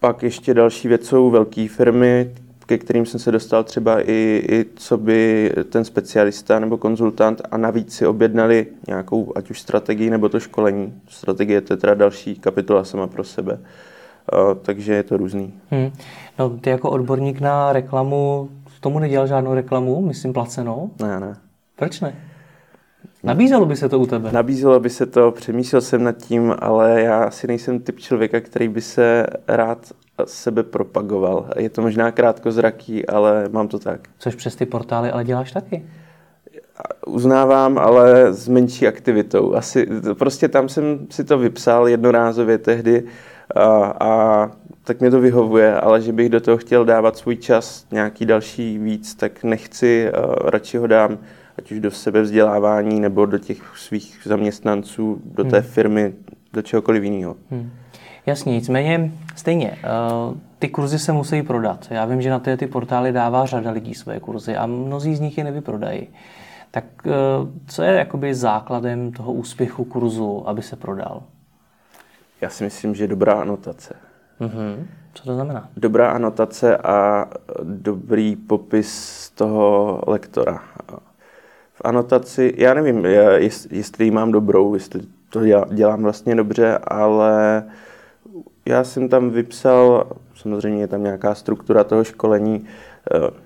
Pak 0.00 0.22
ještě 0.22 0.54
další 0.54 0.88
věc 0.88 1.06
jsou 1.06 1.30
velké 1.30 1.68
firmy, 1.68 2.34
ke 2.72 2.78
kterým 2.78 3.06
jsem 3.06 3.20
se 3.20 3.32
dostal 3.32 3.64
třeba 3.64 4.00
i, 4.00 4.44
i 4.50 4.66
co 4.76 4.96
by 4.96 5.52
ten 5.70 5.84
specialista 5.84 6.58
nebo 6.58 6.78
konzultant 6.78 7.42
a 7.50 7.56
navíc 7.56 7.94
si 7.94 8.06
objednali 8.06 8.66
nějakou 8.86 9.32
ať 9.36 9.50
už 9.50 9.60
strategii 9.60 10.10
nebo 10.10 10.28
to 10.28 10.40
školení. 10.40 10.94
Strategie 11.08 11.60
to 11.60 11.72
je 11.72 11.76
teda 11.76 11.94
další 11.94 12.34
kapitola 12.34 12.84
sama 12.84 13.06
pro 13.06 13.24
sebe. 13.24 13.52
Uh, 13.52 14.54
takže 14.62 14.94
je 14.94 15.02
to 15.02 15.16
různý. 15.16 15.54
Hmm. 15.70 15.90
No, 16.38 16.50
ty 16.50 16.70
jako 16.70 16.90
odborník 16.90 17.40
na 17.40 17.72
reklamu 17.72 18.48
tomu 18.80 18.98
nedělal 18.98 19.26
žádnou 19.26 19.54
reklamu, 19.54 20.02
myslím 20.02 20.32
placenou. 20.32 20.90
Ne, 21.02 21.20
ne. 21.20 21.36
Proč 21.76 22.00
ne? 22.00 22.14
Nabízelo 23.24 23.66
by 23.66 23.76
se 23.76 23.88
to 23.88 23.98
u 23.98 24.06
tebe? 24.06 24.32
Nabízelo 24.32 24.80
by 24.80 24.90
se 24.90 25.06
to, 25.06 25.30
přemýšlel 25.30 25.80
jsem 25.80 26.04
nad 26.04 26.16
tím, 26.16 26.54
ale 26.58 27.02
já 27.02 27.24
asi 27.24 27.46
nejsem 27.46 27.80
typ 27.80 28.00
člověka, 28.00 28.40
který 28.40 28.68
by 28.68 28.80
se 28.80 29.26
rád 29.48 29.92
sebe 30.24 30.62
propagoval. 30.62 31.50
Je 31.56 31.70
to 31.70 31.82
možná 31.82 32.10
krátkozraký, 32.10 33.06
ale 33.06 33.48
mám 33.52 33.68
to 33.68 33.78
tak. 33.78 34.00
Což 34.18 34.34
přes 34.34 34.56
ty 34.56 34.66
portály 34.66 35.10
ale 35.10 35.24
děláš 35.24 35.52
taky. 35.52 35.86
Uznávám, 37.06 37.78
ale 37.78 38.32
s 38.32 38.48
menší 38.48 38.88
aktivitou. 38.88 39.54
Asi, 39.54 39.86
prostě 40.14 40.48
tam 40.48 40.68
jsem 40.68 41.06
si 41.10 41.24
to 41.24 41.38
vypsal 41.38 41.88
jednorázově 41.88 42.58
tehdy 42.58 43.04
a, 43.54 43.94
a 44.00 44.50
tak 44.84 45.00
mě 45.00 45.10
to 45.10 45.20
vyhovuje, 45.20 45.74
ale 45.74 46.00
že 46.00 46.12
bych 46.12 46.28
do 46.28 46.40
toho 46.40 46.56
chtěl 46.56 46.84
dávat 46.84 47.16
svůj 47.16 47.36
čas, 47.36 47.86
nějaký 47.90 48.26
další 48.26 48.78
víc, 48.78 49.14
tak 49.14 49.44
nechci, 49.44 50.10
radši 50.44 50.78
ho 50.78 50.86
dám 50.86 51.18
ať 51.62 51.72
už 51.72 51.80
do 51.80 51.90
sebevzdělávání 51.90 53.00
nebo 53.00 53.26
do 53.26 53.38
těch 53.38 53.76
svých 53.76 54.22
zaměstnanců, 54.24 55.22
do 55.24 55.44
té 55.44 55.62
firmy, 55.62 56.14
do 56.52 56.62
čehokoliv 56.62 57.02
jiného. 57.02 57.36
Hmm. 57.50 57.70
Jasně, 58.26 58.52
nicméně 58.52 59.12
stejně, 59.36 59.70
uh, 59.70 60.36
ty 60.58 60.68
kurzy 60.68 60.98
se 60.98 61.12
musí 61.12 61.42
prodat. 61.42 61.86
Já 61.90 62.04
vím, 62.04 62.22
že 62.22 62.30
na 62.30 62.38
ty, 62.38 62.56
ty 62.56 62.66
portály 62.66 63.12
dává 63.12 63.46
řada 63.46 63.70
lidí 63.70 63.94
své 63.94 64.20
kurzy 64.20 64.56
a 64.56 64.66
mnozí 64.66 65.16
z 65.16 65.20
nich 65.20 65.38
je 65.38 65.44
nevyprodají. 65.44 66.08
Tak 66.70 66.84
uh, 67.04 67.12
co 67.66 67.82
je 67.82 67.92
jakoby 67.94 68.34
základem 68.34 69.12
toho 69.12 69.32
úspěchu 69.32 69.84
kurzu, 69.84 70.48
aby 70.48 70.62
se 70.62 70.76
prodal? 70.76 71.22
Já 72.40 72.50
si 72.50 72.64
myslím, 72.64 72.94
že 72.94 73.06
dobrá 73.06 73.40
anotace. 73.40 73.94
Mhm. 74.40 74.86
Co 75.14 75.24
to 75.24 75.34
znamená? 75.34 75.68
Dobrá 75.76 76.10
anotace 76.10 76.76
a 76.76 77.26
dobrý 77.62 78.36
popis 78.36 79.30
toho 79.30 80.00
lektora. 80.06 80.62
Anotaci, 81.84 82.54
já 82.56 82.74
nevím, 82.74 83.04
jestli 83.70 84.10
mám 84.10 84.32
dobrou, 84.32 84.74
jestli 84.74 85.00
to 85.30 85.40
dělám 85.70 86.02
vlastně 86.02 86.34
dobře, 86.34 86.78
ale 86.84 87.64
já 88.66 88.84
jsem 88.84 89.08
tam 89.08 89.30
vypsal, 89.30 90.06
samozřejmě 90.34 90.80
je 90.80 90.86
tam 90.86 91.02
nějaká 91.02 91.34
struktura 91.34 91.84
toho 91.84 92.04
školení, 92.04 92.64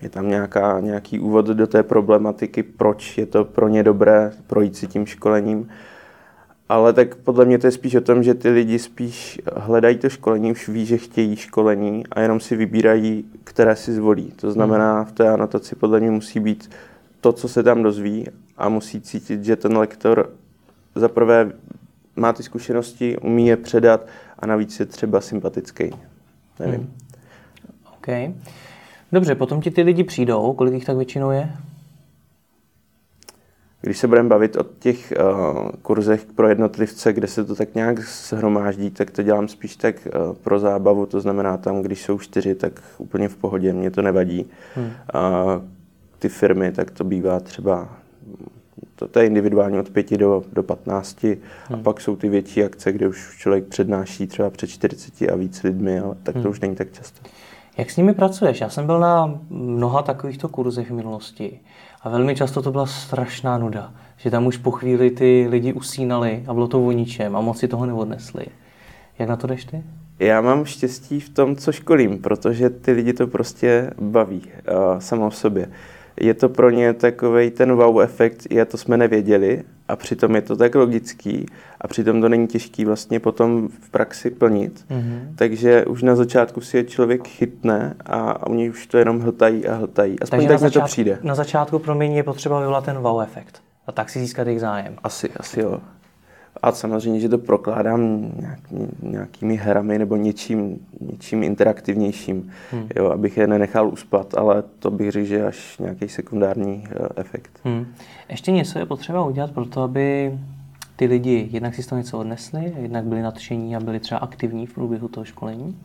je 0.02 0.08
tam 0.08 0.28
nějaká, 0.28 0.80
nějaký 0.80 1.20
úvod 1.20 1.46
do 1.46 1.66
té 1.66 1.82
problematiky, 1.82 2.62
proč 2.62 3.18
je 3.18 3.26
to 3.26 3.44
pro 3.44 3.68
ně 3.68 3.82
dobré 3.82 4.32
projít 4.46 4.76
si 4.76 4.86
tím 4.86 5.06
školením. 5.06 5.68
Ale 6.68 6.92
tak 6.92 7.14
podle 7.14 7.44
mě 7.44 7.58
to 7.58 7.66
je 7.66 7.70
spíš 7.70 7.94
o 7.94 8.00
tom, 8.00 8.22
že 8.22 8.34
ty 8.34 8.50
lidi 8.50 8.78
spíš 8.78 9.40
hledají 9.56 9.98
to 9.98 10.08
školení, 10.08 10.52
už 10.52 10.68
ví, 10.68 10.86
že 10.86 10.98
chtějí 10.98 11.36
školení 11.36 12.04
a 12.12 12.20
jenom 12.20 12.40
si 12.40 12.56
vybírají, 12.56 13.24
které 13.44 13.76
si 13.76 13.92
zvolí. 13.92 14.32
To 14.36 14.50
znamená, 14.50 15.04
v 15.04 15.12
té 15.12 15.28
anotaci 15.28 15.74
podle 15.76 16.00
mě 16.00 16.10
musí 16.10 16.40
být 16.40 16.70
to, 17.26 17.32
co 17.32 17.48
se 17.48 17.62
tam 17.62 17.82
dozví 17.82 18.26
a 18.56 18.68
musí 18.68 19.00
cítit, 19.00 19.44
že 19.44 19.56
ten 19.56 19.78
lektor 19.78 20.30
zaprvé 20.94 21.52
má 22.16 22.32
ty 22.32 22.42
zkušenosti, 22.42 23.18
umí 23.18 23.46
je 23.46 23.56
předat 23.56 24.06
a 24.38 24.46
navíc 24.46 24.80
je 24.80 24.86
třeba 24.86 25.20
sympatický. 25.20 25.90
Nevím. 26.60 26.80
Hmm. 26.80 26.94
OK. 27.96 28.36
Dobře, 29.12 29.34
potom 29.34 29.60
ti 29.60 29.70
ty 29.70 29.82
lidi 29.82 30.04
přijdou, 30.04 30.52
kolik 30.52 30.74
jich 30.74 30.84
tak 30.84 30.96
většinou 30.96 31.30
je? 31.30 31.52
Když 33.80 33.98
se 33.98 34.08
budeme 34.08 34.28
bavit 34.28 34.56
o 34.56 34.64
těch 34.78 35.12
uh, 35.20 35.70
kurzech 35.82 36.24
pro 36.24 36.48
jednotlivce, 36.48 37.12
kde 37.12 37.26
se 37.26 37.44
to 37.44 37.54
tak 37.54 37.74
nějak 37.74 38.00
shromáždí, 38.00 38.90
tak 38.90 39.10
to 39.10 39.22
dělám 39.22 39.48
spíš 39.48 39.76
tak 39.76 39.96
uh, 40.06 40.36
pro 40.36 40.58
zábavu, 40.58 41.06
to 41.06 41.20
znamená 41.20 41.56
tam, 41.56 41.82
když 41.82 42.02
jsou 42.02 42.18
čtyři, 42.18 42.54
tak 42.54 42.82
úplně 42.98 43.28
v 43.28 43.36
pohodě, 43.36 43.72
mě 43.72 43.90
to 43.90 44.02
nevadí. 44.02 44.46
Hmm. 44.74 44.86
Uh, 44.86 45.75
ty 46.18 46.28
firmy, 46.28 46.72
tak 46.72 46.90
to 46.90 47.04
bývá 47.04 47.40
třeba, 47.40 47.88
to, 48.96 49.08
to 49.08 49.18
je 49.18 49.26
individuálně 49.26 49.80
od 49.80 49.90
pěti 49.90 50.16
do, 50.16 50.42
do 50.52 50.62
15 50.62 51.22
hmm. 51.22 51.36
a 51.74 51.76
pak 51.76 52.00
jsou 52.00 52.16
ty 52.16 52.28
větší 52.28 52.64
akce, 52.64 52.92
kde 52.92 53.08
už 53.08 53.36
člověk 53.38 53.64
přednáší 53.64 54.26
třeba 54.26 54.50
před 54.50 54.66
40 54.66 55.22
a 55.22 55.36
víc 55.36 55.62
lidmi, 55.62 56.00
ale 56.00 56.14
tak 56.22 56.34
to 56.34 56.40
hmm. 56.40 56.50
už 56.50 56.60
není 56.60 56.74
tak 56.74 56.92
často. 56.92 57.20
Jak 57.78 57.90
s 57.90 57.96
nimi 57.96 58.14
pracuješ? 58.14 58.60
Já 58.60 58.68
jsem 58.68 58.86
byl 58.86 59.00
na 59.00 59.40
mnoha 59.50 60.02
takovýchto 60.02 60.48
kurzech 60.48 60.90
v 60.90 60.94
minulosti 60.94 61.60
a 62.02 62.08
velmi 62.08 62.36
často 62.36 62.62
to 62.62 62.72
byla 62.72 62.86
strašná 62.86 63.58
nuda, 63.58 63.92
že 64.16 64.30
tam 64.30 64.46
už 64.46 64.56
po 64.56 64.70
chvíli 64.70 65.10
ty 65.10 65.46
lidi 65.50 65.72
usínali 65.72 66.44
a 66.46 66.54
bylo 66.54 66.68
to 66.68 66.86
o 66.86 66.92
ničem 66.92 67.36
a 67.36 67.40
moc 67.40 67.58
si 67.58 67.68
toho 67.68 67.86
neodnesli. 67.86 68.46
Jak 69.18 69.28
na 69.28 69.36
to 69.36 69.46
jdeš 69.46 69.64
ty? 69.64 69.82
Já 70.18 70.40
mám 70.40 70.64
štěstí 70.64 71.20
v 71.20 71.28
tom, 71.28 71.56
co 71.56 71.72
školím, 71.72 72.18
protože 72.18 72.70
ty 72.70 72.92
lidi 72.92 73.12
to 73.12 73.26
prostě 73.26 73.90
baví 74.00 74.42
uh, 74.44 74.98
samo 74.98 75.30
v 75.30 75.36
sobě 75.36 75.68
je 76.20 76.34
to 76.34 76.48
pro 76.48 76.70
ně 76.70 76.92
takový 76.92 77.50
ten 77.50 77.72
wow 77.72 78.00
efekt, 78.00 78.46
je 78.50 78.64
to 78.64 78.76
jsme 78.76 78.96
nevěděli 78.96 79.62
a 79.88 79.96
přitom 79.96 80.34
je 80.34 80.42
to 80.42 80.56
tak 80.56 80.74
logický 80.74 81.46
a 81.80 81.88
přitom 81.88 82.20
to 82.20 82.28
není 82.28 82.46
těžký 82.46 82.84
vlastně 82.84 83.20
potom 83.20 83.68
v 83.68 83.90
praxi 83.90 84.30
plnit. 84.30 84.84
Mm-hmm. 84.90 85.20
Takže 85.36 85.84
už 85.84 86.02
na 86.02 86.16
začátku 86.16 86.60
si 86.60 86.76
je 86.76 86.84
člověk 86.84 87.28
chytne 87.28 87.94
a 88.06 88.46
oni 88.46 88.70
už 88.70 88.86
to 88.86 88.98
jenom 88.98 89.20
hltají 89.20 89.66
a 89.66 89.74
hltají. 89.74 90.20
Aspoň 90.20 90.38
Takže 90.38 90.48
tak 90.48 90.58
začátku, 90.58 90.86
to 90.86 90.92
přijde. 90.92 91.18
Na 91.22 91.34
začátku 91.34 91.78
pro 91.78 91.94
mě 91.94 92.16
je 92.16 92.22
potřeba 92.22 92.60
vyvolat 92.60 92.84
ten 92.84 92.98
wow 92.98 93.20
efekt 93.22 93.62
a 93.86 93.92
tak 93.92 94.10
si 94.10 94.18
získat 94.18 94.46
jejich 94.46 94.60
zájem. 94.60 94.96
Asi, 95.02 95.30
asi 95.36 95.60
jo. 95.60 95.80
A 96.62 96.72
samozřejmě, 96.72 97.20
že 97.20 97.28
to 97.28 97.38
prokládám 97.38 98.32
nějaký, 98.40 98.76
nějakými 99.02 99.56
herami 99.56 99.98
nebo 99.98 100.16
něčím, 100.16 100.78
něčím 101.00 101.42
interaktivnějším, 101.42 102.50
hmm. 102.70 102.88
jo, 102.96 103.06
abych 103.06 103.36
je 103.36 103.46
nenechal 103.46 103.88
uspat, 103.88 104.34
ale 104.34 104.62
to 104.78 104.90
bych 104.90 105.10
řekl, 105.10 105.26
že 105.26 105.46
až 105.46 105.78
nějaký 105.78 106.08
sekundární 106.08 106.84
uh, 107.00 107.06
efekt. 107.16 107.60
Hmm. 107.64 107.86
Ještě 108.28 108.52
něco 108.52 108.78
je 108.78 108.86
potřeba 108.86 109.24
udělat 109.24 109.50
pro 109.50 109.64
to, 109.64 109.82
aby 109.82 110.38
ty 110.96 111.06
lidi 111.06 111.48
jednak 111.50 111.74
si 111.74 111.82
z 111.82 111.86
toho 111.86 111.98
něco 111.98 112.18
odnesli, 112.18 112.74
jednak 112.78 113.04
byli 113.04 113.22
nadšení 113.22 113.76
a 113.76 113.80
byli 113.80 114.00
třeba 114.00 114.18
aktivní 114.18 114.66
v 114.66 114.74
průběhu 114.74 115.08
toho 115.08 115.24
školení? 115.24 115.76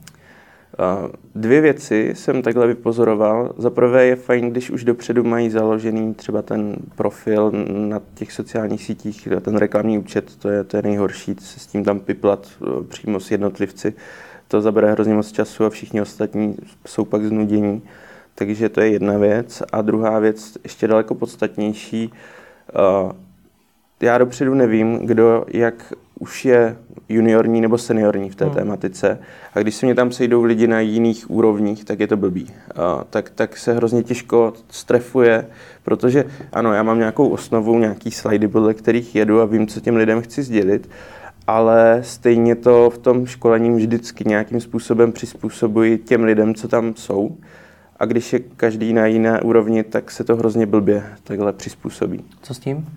Dvě 1.36 1.62
věci 1.62 2.12
jsem 2.16 2.42
takhle 2.42 2.68
vypozoroval. 2.68 3.54
Za 3.58 3.70
prvé 3.70 4.06
je 4.06 4.16
fajn, 4.16 4.50
když 4.50 4.70
už 4.70 4.84
dopředu 4.84 5.24
mají 5.24 5.50
založený 5.50 6.14
třeba 6.14 6.42
ten 6.42 6.76
profil 6.96 7.52
na 7.68 8.02
těch 8.14 8.32
sociálních 8.32 8.84
sítích, 8.84 9.28
ten 9.42 9.58
reklamní 9.58 9.98
účet, 9.98 10.36
to 10.36 10.50
je, 10.50 10.64
to 10.64 10.78
je 10.78 10.84
nejhorší, 10.84 11.36
se 11.40 11.60
s 11.60 11.68
tím 11.68 11.84
tam 11.84 12.00
piplat 12.00 12.48
e, 12.62 12.84
přímo 12.84 13.20
s 13.20 13.32
jednotlivci. 13.32 13.94
To 14.48 14.62
zabere 14.62 14.92
hrozně 14.92 15.14
moc 15.14 15.32
času 15.32 15.66
a 15.66 15.70
všichni 15.70 16.02
ostatní 16.02 16.58
jsou 16.88 17.06
pak 17.06 17.26
znudění. 17.26 17.82
Takže 18.36 18.70
to 18.70 18.82
je 18.82 18.90
jedna 18.90 19.18
věc. 19.18 19.64
A 19.72 19.82
druhá 19.82 20.20
věc, 20.20 20.58
ještě 20.64 20.88
daleko 20.88 21.16
podstatnější, 21.16 22.14
já 24.02 24.18
dopředu 24.18 24.54
nevím, 24.54 24.98
kdo 24.98 25.46
jak 25.48 25.94
už 26.22 26.46
je 26.46 26.76
juniorní 27.10 27.62
nebo 27.62 27.78
seniorní 27.78 28.30
v 28.30 28.36
té 28.36 28.46
hmm. 28.46 28.54
tématice. 28.54 29.20
A 29.54 29.60
když 29.60 29.76
se 29.76 29.86
mě 29.86 29.96
tam 29.96 30.12
sejdou 30.12 30.44
lidi 30.44 30.68
na 30.68 30.80
jiných 30.80 31.32
úrovních, 31.32 31.86
tak 31.86 32.00
je 32.00 32.08
to 32.08 32.18
blbý. 32.18 32.48
A, 32.76 33.04
tak, 33.10 33.30
tak 33.30 33.58
se 33.58 33.74
hrozně 33.74 34.04
těžko 34.04 34.54
strefuje, 34.70 35.48
protože 35.84 36.26
ano, 36.54 36.74
já 36.74 36.84
mám 36.84 37.00
nějakou 37.00 37.30
osnovu, 37.30 37.80
nějaký 37.80 38.12
slidy, 38.12 38.48
podle 38.48 38.74
kterých 38.74 39.16
jedu 39.16 39.42
a 39.42 39.46
vím, 39.46 39.68
co 39.68 39.80
těm 39.80 39.96
lidem 39.96 40.22
chci 40.22 40.44
sdělit, 40.44 40.90
ale 41.48 42.00
stejně 42.04 42.56
to 42.56 42.90
v 42.90 42.98
tom 42.98 43.26
školení 43.26 43.76
vždycky 43.76 44.24
nějakým 44.28 44.62
způsobem 44.62 45.12
přizpůsobuji 45.12 45.98
těm 45.98 46.24
lidem, 46.24 46.56
co 46.56 46.68
tam 46.68 46.94
jsou. 46.96 47.38
A 48.00 48.06
když 48.06 48.34
je 48.34 48.40
každý 48.40 48.94
na 48.94 49.06
jiné 49.06 49.42
úrovni, 49.42 49.84
tak 49.84 50.12
se 50.12 50.24
to 50.24 50.36
hrozně 50.36 50.66
blbě 50.66 51.04
takhle 51.24 51.54
přizpůsobí. 51.54 52.24
Co 52.42 52.54
s 52.54 52.60
tím? 52.60 52.88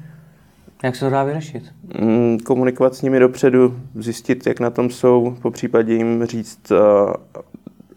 Jak 0.85 0.97
se 0.97 1.05
to 1.05 1.11
dá 1.11 1.25
vyřešit? 1.25 1.75
Mm, 2.01 2.39
komunikovat 2.39 2.95
s 2.95 3.03
nimi 3.03 3.19
dopředu, 3.19 3.81
zjistit, 3.95 4.47
jak 4.47 4.61
na 4.61 4.71
tom 4.71 4.91
jsou, 4.91 5.37
po 5.43 5.51
případě 5.51 5.95
jim 5.95 6.27
říct, 6.27 6.73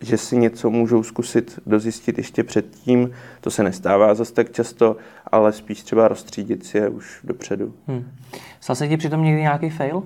že 0.02 0.18
si 0.18 0.38
něco 0.38 0.70
můžou 0.70 1.04
zkusit 1.04 1.60
dozjistit 1.66 2.18
ještě 2.18 2.44
předtím. 2.44 3.12
To 3.42 3.52
se 3.52 3.64
nestává 3.64 4.16
zase 4.16 4.34
tak 4.34 4.52
často, 4.52 4.98
ale 5.32 5.54
spíš 5.54 5.84
třeba 5.84 6.08
rozstřídit 6.08 6.66
si 6.66 6.78
je 6.78 6.90
už 6.90 7.20
dopředu. 7.24 7.74
Hmm. 7.88 8.12
Stal 8.60 8.76
se 8.76 8.88
ti 8.88 8.98
přitom 8.98 9.24
někdy 9.24 9.42
nějaký 9.42 9.70
fail? 9.70 10.04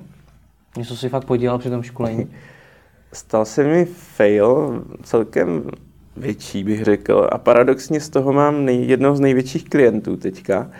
Něco 0.77 0.97
si 0.97 1.09
fakt 1.09 1.25
podělal 1.25 1.59
při 1.59 1.69
tom 1.69 1.83
školení? 1.83 2.27
Stal 3.13 3.45
se 3.45 3.63
mi 3.63 3.85
fail 3.85 4.83
celkem 5.03 5.63
větší, 6.17 6.63
bych 6.63 6.83
řekl. 6.83 7.27
A 7.31 7.37
paradoxně 7.37 7.99
z 7.99 8.09
toho 8.09 8.33
mám 8.33 8.65
nej, 8.65 8.85
jednoho 8.85 9.15
z 9.15 9.19
největších 9.19 9.69
klientů 9.69 10.17
teďka. 10.17 10.71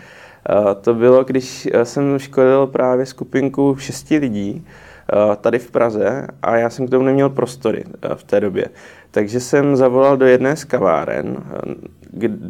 Uh, 0.50 0.74
to 0.80 0.94
bylo, 0.94 1.24
když 1.24 1.68
jsem 1.82 2.18
školil 2.18 2.66
právě 2.66 3.06
skupinku 3.06 3.76
šesti 3.78 4.18
lidí 4.18 4.66
uh, 5.14 5.34
tady 5.36 5.58
v 5.58 5.70
Praze 5.70 6.26
a 6.42 6.56
já 6.56 6.70
jsem 6.70 6.86
k 6.86 6.90
tomu 6.90 7.04
neměl 7.04 7.30
prostory 7.30 7.84
v 8.14 8.24
té 8.24 8.40
době. 8.40 8.66
Takže 9.10 9.40
jsem 9.40 9.76
zavolal 9.76 10.16
do 10.16 10.26
jedné 10.26 10.56
z 10.56 10.64
kaváren, 10.64 11.36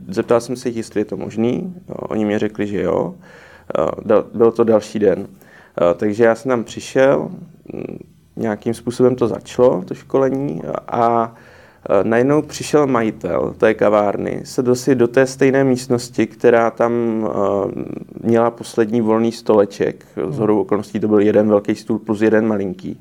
zeptal 0.08 0.40
jsem 0.40 0.56
se 0.56 0.68
jestli 0.68 1.00
je 1.00 1.04
to 1.04 1.16
možný. 1.16 1.74
Oni 1.88 2.24
mi 2.24 2.38
řekli, 2.38 2.66
že 2.66 2.82
jo. 2.82 3.14
Byl 4.34 4.52
to 4.52 4.64
další 4.64 4.98
den. 4.98 5.26
Takže 5.96 6.24
já 6.24 6.34
jsem 6.34 6.48
tam 6.48 6.64
přišel, 6.64 7.30
nějakým 8.36 8.74
způsobem 8.74 9.16
to 9.16 9.28
začalo, 9.28 9.82
to 9.82 9.94
školení, 9.94 10.62
a 10.88 11.34
Eh, 11.34 11.51
najednou 12.02 12.42
přišel 12.42 12.86
majitel 12.86 13.54
té 13.58 13.74
kavárny, 13.74 14.40
se 14.44 14.62
dosi 14.62 14.94
do 14.94 15.08
té 15.08 15.26
stejné 15.26 15.64
místnosti, 15.64 16.26
která 16.26 16.70
tam 16.70 16.92
eh, 16.92 17.82
měla 18.22 18.50
poslední 18.50 19.00
volný 19.00 19.32
stoleček. 19.32 20.06
Z 20.28 20.38
hodou 20.38 20.60
okolností 20.60 21.00
to 21.00 21.08
byl 21.08 21.20
jeden 21.20 21.48
velký 21.48 21.74
stůl 21.74 21.98
plus 21.98 22.20
jeden 22.20 22.46
malinký. 22.46 23.00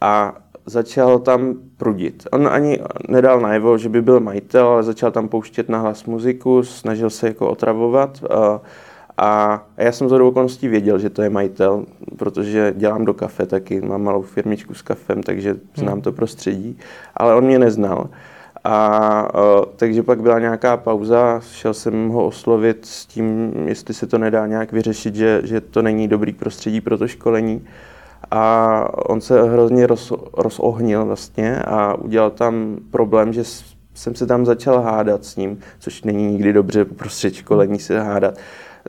A 0.00 0.36
začal 0.66 1.18
tam 1.18 1.54
prudit. 1.76 2.28
On 2.32 2.48
ani 2.48 2.78
nedal 3.08 3.40
najevo, 3.40 3.78
že 3.78 3.88
by 3.88 4.02
byl 4.02 4.20
majitel, 4.20 4.66
ale 4.66 4.82
začal 4.82 5.10
tam 5.10 5.28
pouštět 5.28 5.68
na 5.68 5.78
hlas 5.78 6.04
muziku, 6.04 6.62
snažil 6.62 7.10
se 7.10 7.26
jako 7.26 7.50
otravovat. 7.50 8.24
Eh, 8.24 8.58
a 9.18 9.62
já 9.76 9.92
jsem 9.92 10.08
z 10.08 10.12
okolností 10.12 10.68
věděl, 10.68 10.98
že 10.98 11.10
to 11.10 11.22
je 11.22 11.30
majitel, 11.30 11.84
protože 12.16 12.74
dělám 12.76 13.04
do 13.04 13.14
kafe 13.14 13.46
taky, 13.46 13.80
mám 13.80 14.02
malou 14.02 14.22
firmičku 14.22 14.74
s 14.74 14.82
kafem, 14.82 15.22
takže 15.22 15.56
znám 15.74 16.00
to 16.00 16.12
prostředí, 16.12 16.78
ale 17.14 17.34
on 17.34 17.44
mě 17.44 17.58
neznal. 17.58 18.08
A 18.64 19.34
o, 19.34 19.66
takže 19.76 20.02
pak 20.02 20.22
byla 20.22 20.38
nějaká 20.38 20.76
pauza, 20.76 21.40
šel 21.52 21.74
jsem 21.74 22.08
ho 22.08 22.26
oslovit 22.26 22.86
s 22.86 23.06
tím, 23.06 23.52
jestli 23.66 23.94
se 23.94 24.06
to 24.06 24.18
nedá 24.18 24.46
nějak 24.46 24.72
vyřešit, 24.72 25.14
že, 25.14 25.40
že 25.44 25.60
to 25.60 25.82
není 25.82 26.08
dobrý 26.08 26.32
prostředí 26.32 26.80
pro 26.80 26.98
to 26.98 27.08
školení. 27.08 27.66
A 28.30 29.08
on 29.08 29.20
se 29.20 29.42
hrozně 29.42 29.86
roz, 29.86 30.12
rozohnil 30.32 31.04
vlastně 31.04 31.62
a 31.62 31.94
udělal 31.94 32.30
tam 32.30 32.76
problém, 32.90 33.32
že 33.32 33.42
jsem 33.94 34.14
se 34.14 34.26
tam 34.26 34.46
začal 34.46 34.80
hádat 34.80 35.24
s 35.24 35.36
ním, 35.36 35.58
což 35.78 36.02
není 36.02 36.26
nikdy 36.32 36.52
dobře 36.52 36.84
prostřed 36.84 37.34
školení 37.34 37.78
se 37.78 38.00
hádat. 38.00 38.34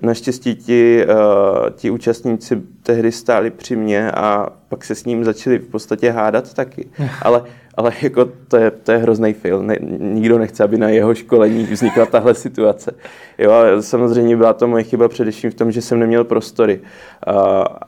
Naštěstí 0.01 0.55
ti, 0.55 1.05
uh, 1.05 1.69
ti 1.69 1.89
účastníci 1.89 2.61
tehdy 2.83 3.11
stáli 3.11 3.49
při 3.49 3.75
mně 3.75 4.11
a 4.11 4.49
pak 4.69 4.85
se 4.85 4.95
s 4.95 5.05
ním 5.05 5.23
začali 5.23 5.59
v 5.59 5.67
podstatě 5.67 6.11
hádat 6.11 6.53
taky. 6.53 6.87
Ale, 7.21 7.43
ale 7.75 7.91
jako 8.01 8.29
to 8.47 8.57
je, 8.57 8.71
to 8.71 8.91
je 8.91 8.97
hrozný 8.97 9.33
fail. 9.33 9.63
Ne, 9.63 9.77
nikdo 9.99 10.37
nechce, 10.37 10.63
aby 10.63 10.77
na 10.77 10.89
jeho 10.89 11.15
školení 11.15 11.63
vznikla 11.63 12.05
tahle 12.05 12.33
situace. 12.33 12.91
Jo, 13.37 13.51
a 13.51 13.81
samozřejmě 13.81 14.37
byla 14.37 14.53
to 14.53 14.67
moje 14.67 14.83
chyba 14.83 15.07
především 15.07 15.51
v 15.51 15.55
tom, 15.55 15.71
že 15.71 15.81
jsem 15.81 15.99
neměl 15.99 16.23
prostory. 16.23 16.79
Uh, 17.27 17.33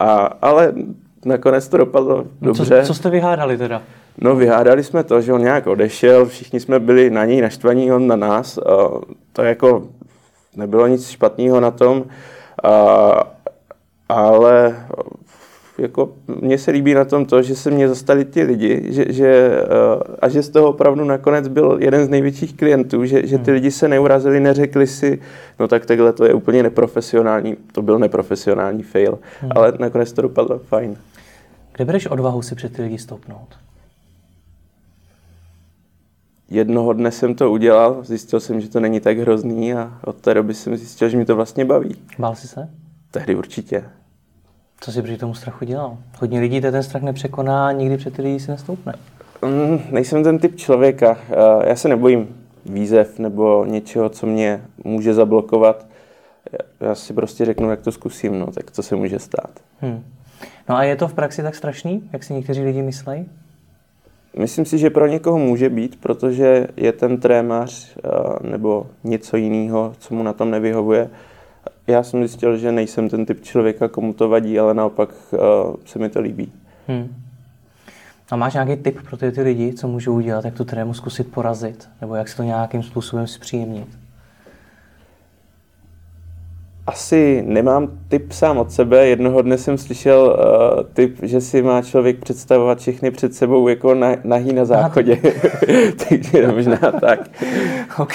a, 0.00 0.36
ale 0.42 0.72
nakonec 1.24 1.68
to 1.68 1.76
dopadlo 1.76 2.16
no 2.16 2.26
dobře. 2.40 2.80
Co, 2.80 2.86
co 2.86 2.94
jste 2.94 3.10
vyhádali 3.10 3.58
teda? 3.58 3.82
No 4.18 4.36
vyhádali 4.36 4.84
jsme 4.84 5.04
to, 5.04 5.20
že 5.20 5.32
on 5.32 5.40
nějak 5.40 5.66
odešel, 5.66 6.26
všichni 6.26 6.60
jsme 6.60 6.80
byli 6.80 7.10
na 7.10 7.24
něj 7.24 7.40
naštvaní, 7.40 7.92
on 7.92 8.06
na 8.06 8.16
nás. 8.16 8.58
Uh, 8.58 9.00
to 9.32 9.42
jako 9.42 9.88
nebylo 10.56 10.86
nic 10.86 11.08
špatného 11.08 11.60
na 11.60 11.70
tom, 11.70 12.04
a, 12.64 13.32
ale 14.08 14.76
jako 15.78 16.12
mně 16.40 16.58
se 16.58 16.70
líbí 16.70 16.94
na 16.94 17.04
tom 17.04 17.26
to, 17.26 17.42
že 17.42 17.56
se 17.56 17.70
mě 17.70 17.88
zastali 17.88 18.24
ti 18.24 18.42
lidi 18.42 18.82
že, 18.88 19.04
že, 19.08 19.60
a 20.22 20.28
že 20.28 20.42
z 20.42 20.48
toho 20.48 20.68
opravdu 20.68 21.04
nakonec 21.04 21.48
byl 21.48 21.78
jeden 21.80 22.04
z 22.04 22.08
největších 22.08 22.56
klientů, 22.56 23.04
že, 23.04 23.26
že 23.26 23.38
ty 23.38 23.50
hmm. 23.50 23.54
lidi 23.54 23.70
se 23.70 23.88
neurazili, 23.88 24.40
neřekli 24.40 24.86
si, 24.86 25.20
no 25.60 25.68
tak 25.68 25.86
takhle 25.86 26.12
to 26.12 26.24
je 26.24 26.34
úplně 26.34 26.62
neprofesionální, 26.62 27.56
to 27.72 27.82
byl 27.82 27.98
neprofesionální 27.98 28.82
fail, 28.82 29.18
hmm. 29.40 29.50
ale 29.54 29.72
nakonec 29.78 30.12
to 30.12 30.22
dopadlo 30.22 30.58
fajn. 30.58 30.96
Kde 31.76 31.84
bereš 31.84 32.06
odvahu 32.06 32.42
si 32.42 32.54
před 32.54 32.72
ty 32.72 32.82
lidi 32.82 32.98
stoupnout? 32.98 33.48
Jednoho 36.50 36.92
dne 36.92 37.10
jsem 37.10 37.34
to 37.34 37.50
udělal, 37.50 38.04
zjistil 38.04 38.40
jsem, 38.40 38.60
že 38.60 38.68
to 38.68 38.80
není 38.80 39.00
tak 39.00 39.18
hrozný 39.18 39.74
a 39.74 39.98
od 40.04 40.16
té 40.16 40.34
doby 40.34 40.54
jsem 40.54 40.76
zjistil, 40.76 41.08
že 41.08 41.16
mi 41.16 41.24
to 41.24 41.36
vlastně 41.36 41.64
baví. 41.64 41.96
Bál 42.18 42.34
jsi 42.34 42.48
se? 42.48 42.68
Tehdy 43.10 43.34
určitě. 43.34 43.84
Co 44.80 44.92
jsi 44.92 45.02
při 45.02 45.16
tomu 45.16 45.34
strachu 45.34 45.64
dělal? 45.64 45.98
Hodně 46.20 46.40
lidí 46.40 46.60
ten 46.60 46.82
strach 46.82 47.02
nepřekoná 47.02 47.66
a 47.66 47.72
nikdy 47.72 47.96
před 47.96 48.14
ty 48.14 48.22
lidi 48.22 48.40
si 48.40 48.50
nestoupne. 48.50 48.94
Mm, 49.44 49.80
nejsem 49.90 50.24
ten 50.24 50.38
typ 50.38 50.56
člověka. 50.56 51.18
Já 51.66 51.76
se 51.76 51.88
nebojím 51.88 52.28
výzev 52.66 53.18
nebo 53.18 53.64
něčeho, 53.64 54.08
co 54.08 54.26
mě 54.26 54.64
může 54.84 55.14
zablokovat. 55.14 55.86
Já 56.80 56.94
si 56.94 57.12
prostě 57.12 57.44
řeknu, 57.44 57.70
jak 57.70 57.80
to 57.80 57.92
zkusím, 57.92 58.38
no, 58.38 58.46
tak 58.46 58.70
co 58.70 58.82
se 58.82 58.96
může 58.96 59.18
stát. 59.18 59.50
Hmm. 59.80 60.04
No 60.68 60.76
a 60.76 60.82
je 60.82 60.96
to 60.96 61.08
v 61.08 61.14
praxi 61.14 61.42
tak 61.42 61.54
strašný, 61.54 62.10
jak 62.12 62.24
si 62.24 62.34
někteří 62.34 62.62
lidi 62.62 62.82
myslí? 62.82 63.26
Myslím 64.38 64.64
si, 64.64 64.78
že 64.78 64.90
pro 64.90 65.06
někoho 65.06 65.38
může 65.38 65.68
být, 65.68 66.00
protože 66.00 66.68
je 66.76 66.92
ten 66.92 67.20
trémař 67.20 67.96
eh, 67.96 68.48
nebo 68.50 68.86
něco 69.04 69.36
jiného, 69.36 69.92
co 69.98 70.14
mu 70.14 70.22
na 70.22 70.32
tom 70.32 70.50
nevyhovuje. 70.50 71.10
Já 71.86 72.02
jsem 72.02 72.20
zjistil, 72.20 72.56
že 72.56 72.72
nejsem 72.72 73.08
ten 73.08 73.26
typ 73.26 73.42
člověka, 73.42 73.88
komu 73.88 74.12
to 74.12 74.28
vadí, 74.28 74.58
ale 74.58 74.74
naopak 74.74 75.14
eh, 75.34 75.38
se 75.84 75.98
mi 75.98 76.08
to 76.08 76.20
líbí. 76.20 76.52
Hmm. 76.88 77.14
A 78.30 78.36
máš 78.36 78.54
nějaký 78.54 78.76
tip 78.76 79.02
pro 79.02 79.16
ty, 79.16 79.32
ty 79.32 79.42
lidi, 79.42 79.72
co 79.72 79.88
můžou 79.88 80.14
udělat, 80.14 80.44
jak 80.44 80.54
tu 80.54 80.64
trému 80.64 80.94
zkusit 80.94 81.32
porazit, 81.32 81.88
nebo 82.00 82.14
jak 82.14 82.28
si 82.28 82.36
to 82.36 82.42
nějakým 82.42 82.82
způsobem 82.82 83.26
zpříjemnit? 83.26 83.99
Asi 86.90 87.44
nemám 87.46 87.88
typ 88.08 88.32
sám 88.32 88.58
od 88.58 88.72
sebe. 88.72 89.06
Jednoho 89.06 89.42
dne 89.42 89.58
jsem 89.58 89.78
slyšel 89.78 90.36
uh, 90.38 90.82
typ, 90.92 91.16
že 91.22 91.40
si 91.40 91.62
má 91.62 91.82
člověk 91.82 92.18
představovat 92.18 92.78
všechny 92.78 93.10
před 93.10 93.34
sebou 93.34 93.68
jako 93.68 93.94
na, 93.94 94.16
nahý 94.24 94.52
na 94.52 94.64
záchodě. 94.64 95.18
Takže 96.08 96.46
možná 96.46 96.78
tak. 97.00 97.20
OK. 97.98 98.14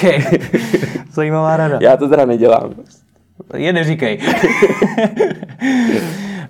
Zajímavá 1.12 1.56
rada. 1.56 1.78
Já 1.80 1.96
to 1.96 2.08
teda 2.08 2.24
nedělám. 2.24 2.74
Je 3.54 3.72
neříkej. 3.72 4.18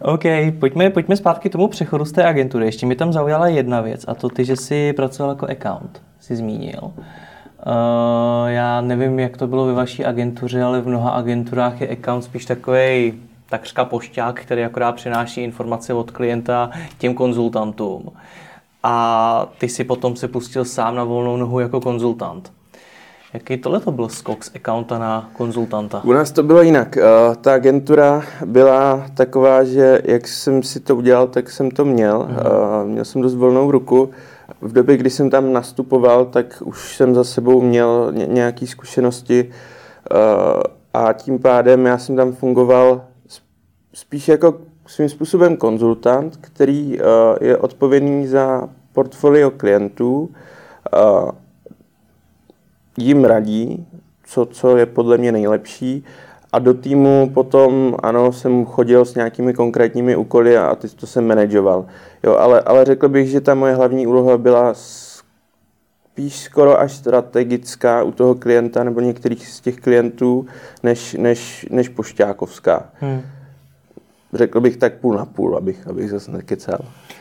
OK, 0.01 0.23
pojďme, 0.59 0.91
pojďme 0.91 1.17
zpátky 1.17 1.49
k 1.49 1.53
tomu 1.53 1.69
přechodu 1.69 2.05
z 2.05 2.13
té 2.13 2.25
agentury. 2.25 2.67
Ještě 2.67 2.87
mi 2.87 2.97
tam 2.97 3.13
zaujala 3.13 3.49
jedna 3.49 3.81
věc 3.81 4.05
a 4.09 4.15
to 4.15 4.29
ty, 4.29 4.45
že 4.45 4.57
jsi 4.57 4.93
pracoval 4.93 5.33
jako 5.33 5.47
account, 5.47 6.03
si 6.21 6.37
zmínil. 6.37 6.81
Uh, 6.83 7.05
já 8.47 8.81
nevím, 8.81 9.19
jak 9.19 9.37
to 9.37 9.47
bylo 9.47 9.67
ve 9.67 9.73
vaší 9.73 10.05
agentuře, 10.05 10.63
ale 10.63 10.81
v 10.81 10.89
mnoha 10.89 11.11
agenturách 11.11 11.81
je 11.81 11.89
account 11.89 12.25
spíš 12.25 12.45
takový 12.45 13.15
takřka 13.51 13.85
pošťák, 13.85 14.41
který 14.41 14.65
akorát 14.65 14.93
přináší 14.93 15.43
informace 15.43 15.95
od 15.95 16.11
klienta 16.11 16.71
těm 16.99 17.15
konzultantům. 17.15 18.11
A 18.83 19.47
ty 19.59 19.69
si 19.69 19.85
potom 19.85 20.17
se 20.17 20.29
pustil 20.29 20.65
sám 20.65 20.95
na 20.95 21.05
volnou 21.05 21.37
nohu 21.37 21.61
jako 21.61 21.81
konzultant. 21.81 22.53
Jaký 23.35 23.57
tohle 23.57 23.81
to 23.81 23.93
byl 23.93 24.09
skok 24.09 24.45
z 24.45 24.51
accounta 24.57 24.99
na 24.99 25.31
konzultanta? 25.33 26.01
U 26.05 26.13
nás 26.13 26.33
to 26.33 26.43
bylo 26.43 26.63
jinak. 26.63 26.97
Uh, 26.97 27.35
ta 27.35 27.55
agentura 27.55 28.23
byla 28.45 29.07
taková, 29.15 29.65
že 29.65 30.03
jak 30.05 30.29
jsem 30.29 30.63
si 30.63 30.81
to 30.81 30.97
udělal, 30.97 31.27
tak 31.27 31.51
jsem 31.51 31.71
to 31.71 31.85
měl. 31.85 32.19
Uh, 32.19 32.89
měl 32.89 33.05
jsem 33.05 33.23
dost 33.23 33.35
volnou 33.35 33.71
ruku 33.71 34.11
v 34.61 34.73
době, 34.73 34.97
kdy 34.97 35.11
jsem 35.11 35.31
tam 35.31 35.53
nastupoval, 35.53 36.25
tak 36.25 36.63
už 36.65 36.97
jsem 36.97 37.15
za 37.15 37.25
sebou 37.25 37.61
měl 37.61 38.13
nějaké 38.13 38.67
zkušenosti 38.67 39.51
uh, 40.11 40.63
a 40.95 41.13
tím 41.13 41.39
pádem 41.39 41.87
já 41.87 41.99
jsem 41.99 42.17
tam 42.17 42.33
fungoval 42.33 43.05
spíš 43.95 44.29
jako 44.29 44.61
svým 44.87 45.09
způsobem 45.09 45.57
konzultant, 45.57 46.37
který 46.41 47.01
uh, 47.01 47.07
je 47.41 47.57
odpovědný 47.57 48.27
za 48.27 48.69
portfolio 48.93 49.51
klientů, 49.51 50.31
uh, 50.95 51.31
jim 52.99 53.25
radí, 53.25 53.87
co, 54.25 54.47
co 54.47 54.77
je 54.77 54.87
podle 54.87 55.19
mě 55.19 55.33
nejlepší 55.33 56.05
a 56.57 56.59
do 56.59 56.75
týmu 56.75 57.31
potom, 57.35 57.97
ano, 58.03 58.33
jsem 58.33 58.65
chodil 58.65 59.05
s 59.05 59.15
nějakými 59.15 59.55
konkrétními 59.55 60.17
úkoly 60.17 60.59
a 60.59 60.75
ty 60.75 60.89
to 60.89 61.07
jsem 61.07 61.27
manažoval. 61.27 61.87
Jo, 62.23 62.37
ale, 62.37 62.61
ale 62.61 62.85
řekl 62.85 63.09
bych, 63.09 63.29
že 63.29 63.41
ta 63.41 63.55
moje 63.55 63.75
hlavní 63.75 64.07
úloha 64.07 64.39
byla 64.39 64.75
spíš 64.75 66.41
skoro 66.41 66.81
až 66.81 66.93
strategická 66.93 68.03
u 68.03 68.13
toho 68.13 68.35
klienta 68.35 68.85
nebo 68.85 69.01
některých 69.01 69.49
z 69.49 69.61
těch 69.61 69.77
klientů, 69.77 70.47
než, 70.83 71.15
než, 71.15 71.67
než 71.71 71.89
pošťákovská. 71.89 72.89
Hmm. 73.01 73.23
Řekl 74.33 74.61
bych 74.61 74.77
tak 74.77 74.95
půl 74.95 75.15
na 75.17 75.25
půl, 75.25 75.57
abych, 75.57 75.87
abych 75.89 76.11
zase 76.11 76.31
nekecal. 76.31 76.79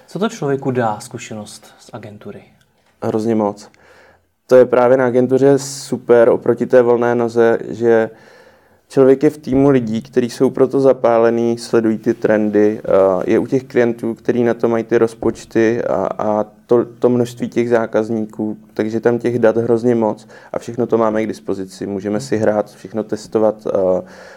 Co 0.07 0.19
to 0.19 0.29
člověku 0.29 0.71
dá 0.71 0.99
zkušenost 0.99 1.73
z 1.79 1.89
agentury? 1.93 2.43
Hrozně 3.03 3.35
moc. 3.35 3.69
To 4.47 4.55
je 4.55 4.65
právě 4.65 4.97
na 4.97 5.05
agentuře 5.05 5.59
super 5.59 6.29
oproti 6.29 6.65
té 6.65 6.81
volné 6.81 7.15
noze, 7.15 7.57
že 7.69 8.09
člověk 8.95 9.23
je 9.23 9.29
v 9.29 9.37
týmu 9.37 9.69
lidí, 9.69 10.01
kteří 10.01 10.29
jsou 10.29 10.49
proto 10.49 10.79
zapálení, 10.79 11.57
sledují 11.57 11.97
ty 11.97 12.13
trendy, 12.13 12.81
je 13.25 13.39
u 13.39 13.47
těch 13.47 13.63
klientů, 13.63 14.13
kteří 14.13 14.43
na 14.43 14.53
to 14.53 14.69
mají 14.69 14.83
ty 14.83 14.97
rozpočty 14.97 15.83
a, 15.83 16.07
a 16.17 16.45
to, 16.65 16.85
to 16.85 17.09
množství 17.09 17.49
těch 17.49 17.69
zákazníků, 17.69 18.57
takže 18.73 18.99
tam 18.99 19.19
těch 19.19 19.39
dat 19.39 19.57
hrozně 19.57 19.95
moc 19.95 20.27
a 20.53 20.59
všechno 20.59 20.87
to 20.87 20.97
máme 20.97 21.23
k 21.23 21.27
dispozici. 21.27 21.87
Můžeme 21.87 22.19
si 22.19 22.37
hrát, 22.37 22.71
všechno 22.71 23.03
testovat, 23.03 23.67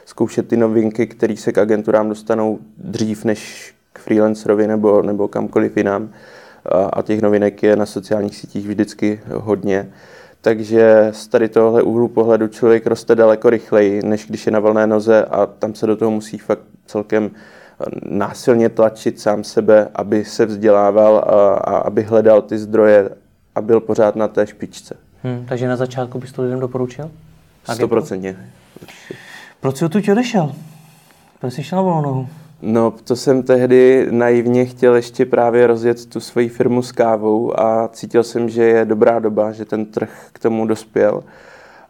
zkoušet 0.05 0.49
ty 0.49 0.57
novinky, 0.57 1.07
které 1.07 1.37
se 1.37 1.53
k 1.53 1.59
agenturám 1.59 2.09
dostanou 2.09 2.59
dřív 2.79 3.25
než 3.25 3.75
k 3.93 3.99
freelancerovi 3.99 4.67
nebo, 4.67 5.03
nebo 5.03 5.29
kamkoliv 5.29 5.77
jinam. 5.77 6.11
A 6.93 7.03
těch 7.03 7.23
novinek 7.23 7.63
je 7.63 7.77
na 7.77 7.87
sociálních 7.87 8.37
sítích 8.37 8.69
vždycky 8.69 9.21
hodně. 9.33 9.89
Takže 10.41 11.09
z 11.13 11.29
tady 11.29 11.49
tohle 11.49 11.83
úhlu 11.83 12.09
pohledu 12.09 12.49
člověk 12.49 12.87
roste 12.87 13.15
daleko 13.15 13.51
rychleji, 13.51 14.03
než 14.03 14.27
když 14.27 14.47
je 14.47 14.53
na 14.53 14.61
volné 14.61 14.87
noze 14.87 15.25
a 15.25 15.47
tam 15.47 15.75
se 15.75 15.87
do 15.87 15.97
toho 15.97 16.11
musí 16.11 16.39
fakt 16.39 16.63
celkem 16.87 17.31
eh, 17.31 17.85
násilně 18.03 18.69
tlačit 18.69 19.21
sám 19.21 19.45
sebe, 19.45 19.89
aby 19.95 20.25
se 20.25 20.47
vzdělával 20.47 21.17
a, 21.17 21.55
a 21.55 21.77
aby 21.77 22.03
hledal 22.03 22.43
ty 22.43 22.59
zdroje 22.59 23.11
a 23.55 23.61
byl 23.61 23.81
pořád 23.81 24.17
na 24.17 24.29
té 24.29 24.47
špičce. 24.47 24.97
Hmm, 25.23 25.47
takže 25.49 25.69
na 25.69 25.77
začátku 25.77 26.19
bys 26.19 26.33
to 26.33 26.43
lidem 26.43 26.61
doporučil? 26.61 27.11
Stoprocentně. 27.75 28.37
Proč 29.61 29.77
jsi 29.77 29.89
tu 29.89 29.99
odešel? 30.13 30.53
Proč 31.41 31.55
jsi 31.55 31.63
šel 31.63 31.77
na 31.77 31.83
volnou 31.83 32.03
nohu? 32.03 32.29
No, 32.63 32.95
to 33.05 33.17
jsem 33.17 33.43
tehdy 33.43 34.07
naivně 34.11 34.65
chtěl 34.65 34.95
ještě 34.95 35.27
právě 35.27 35.67
rozjet 35.67 36.07
tu 36.07 36.21
svoji 36.21 36.49
firmu 36.49 36.83
s 36.83 36.93
kávou 36.93 37.61
a 37.61 37.89
cítil 37.89 38.23
jsem, 38.23 38.49
že 38.49 38.65
je 38.65 38.85
dobrá 38.85 39.19
doba, 39.19 39.53
že 39.53 39.65
ten 39.65 39.87
trh 39.87 40.27
k 40.33 40.39
tomu 40.39 40.67
dospěl. 40.67 41.23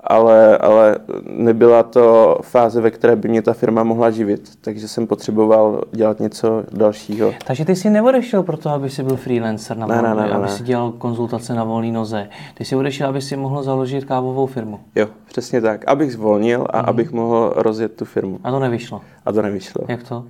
Ale, 0.01 0.59
ale 0.59 0.99
nebyla 1.27 1.83
to 1.83 2.39
fáze, 2.43 2.81
ve 2.81 2.91
které 2.91 3.17
by 3.17 3.29
mě 3.29 3.43
ta 3.43 3.53
firma 3.53 3.83
mohla 3.83 4.11
živit, 4.11 4.51
takže 4.61 4.89
jsem 4.89 5.07
potřeboval 5.07 5.83
dělat 5.93 6.21
něco 6.21 6.65
dalšího. 6.73 7.35
Takže 7.47 7.65
ty 7.65 7.77
jsi 7.77 7.91
neodešel 7.91 8.43
proto, 8.43 8.71
aby 8.71 8.91
si 8.91 9.03
byl 9.03 9.17
freelancer 9.17 9.77
na 9.77 9.87
ne, 9.87 9.95
volný, 9.95 10.17
ne, 10.17 10.27
ne, 10.27 10.33
aby 10.33 10.43
ne. 10.43 10.49
si 10.49 10.63
dělal 10.63 10.93
konzultace 10.93 11.55
na 11.55 11.65
volné 11.65 11.93
noze. 11.93 12.29
Ty 12.55 12.65
jsi 12.65 12.77
odešel, 12.77 13.09
aby 13.09 13.23
si 13.23 13.37
mohl 13.37 13.63
založit 13.63 14.05
kávovou 14.05 14.47
firmu. 14.47 14.81
Jo, 14.95 15.07
přesně 15.29 15.61
tak. 15.61 15.89
Abych 15.89 16.13
zvolnil 16.13 16.67
a 16.71 16.83
mm. 16.83 16.89
abych 16.89 17.13
mohl 17.13 17.53
rozjet 17.57 17.97
tu 17.97 18.05
firmu. 18.05 18.39
A 18.45 18.51
to 18.51 18.59
nevyšlo. 18.59 19.01
A 19.27 19.33
to 19.33 19.43
nevyšlo. 19.43 19.85
Jak 19.89 20.03
to? 20.03 20.25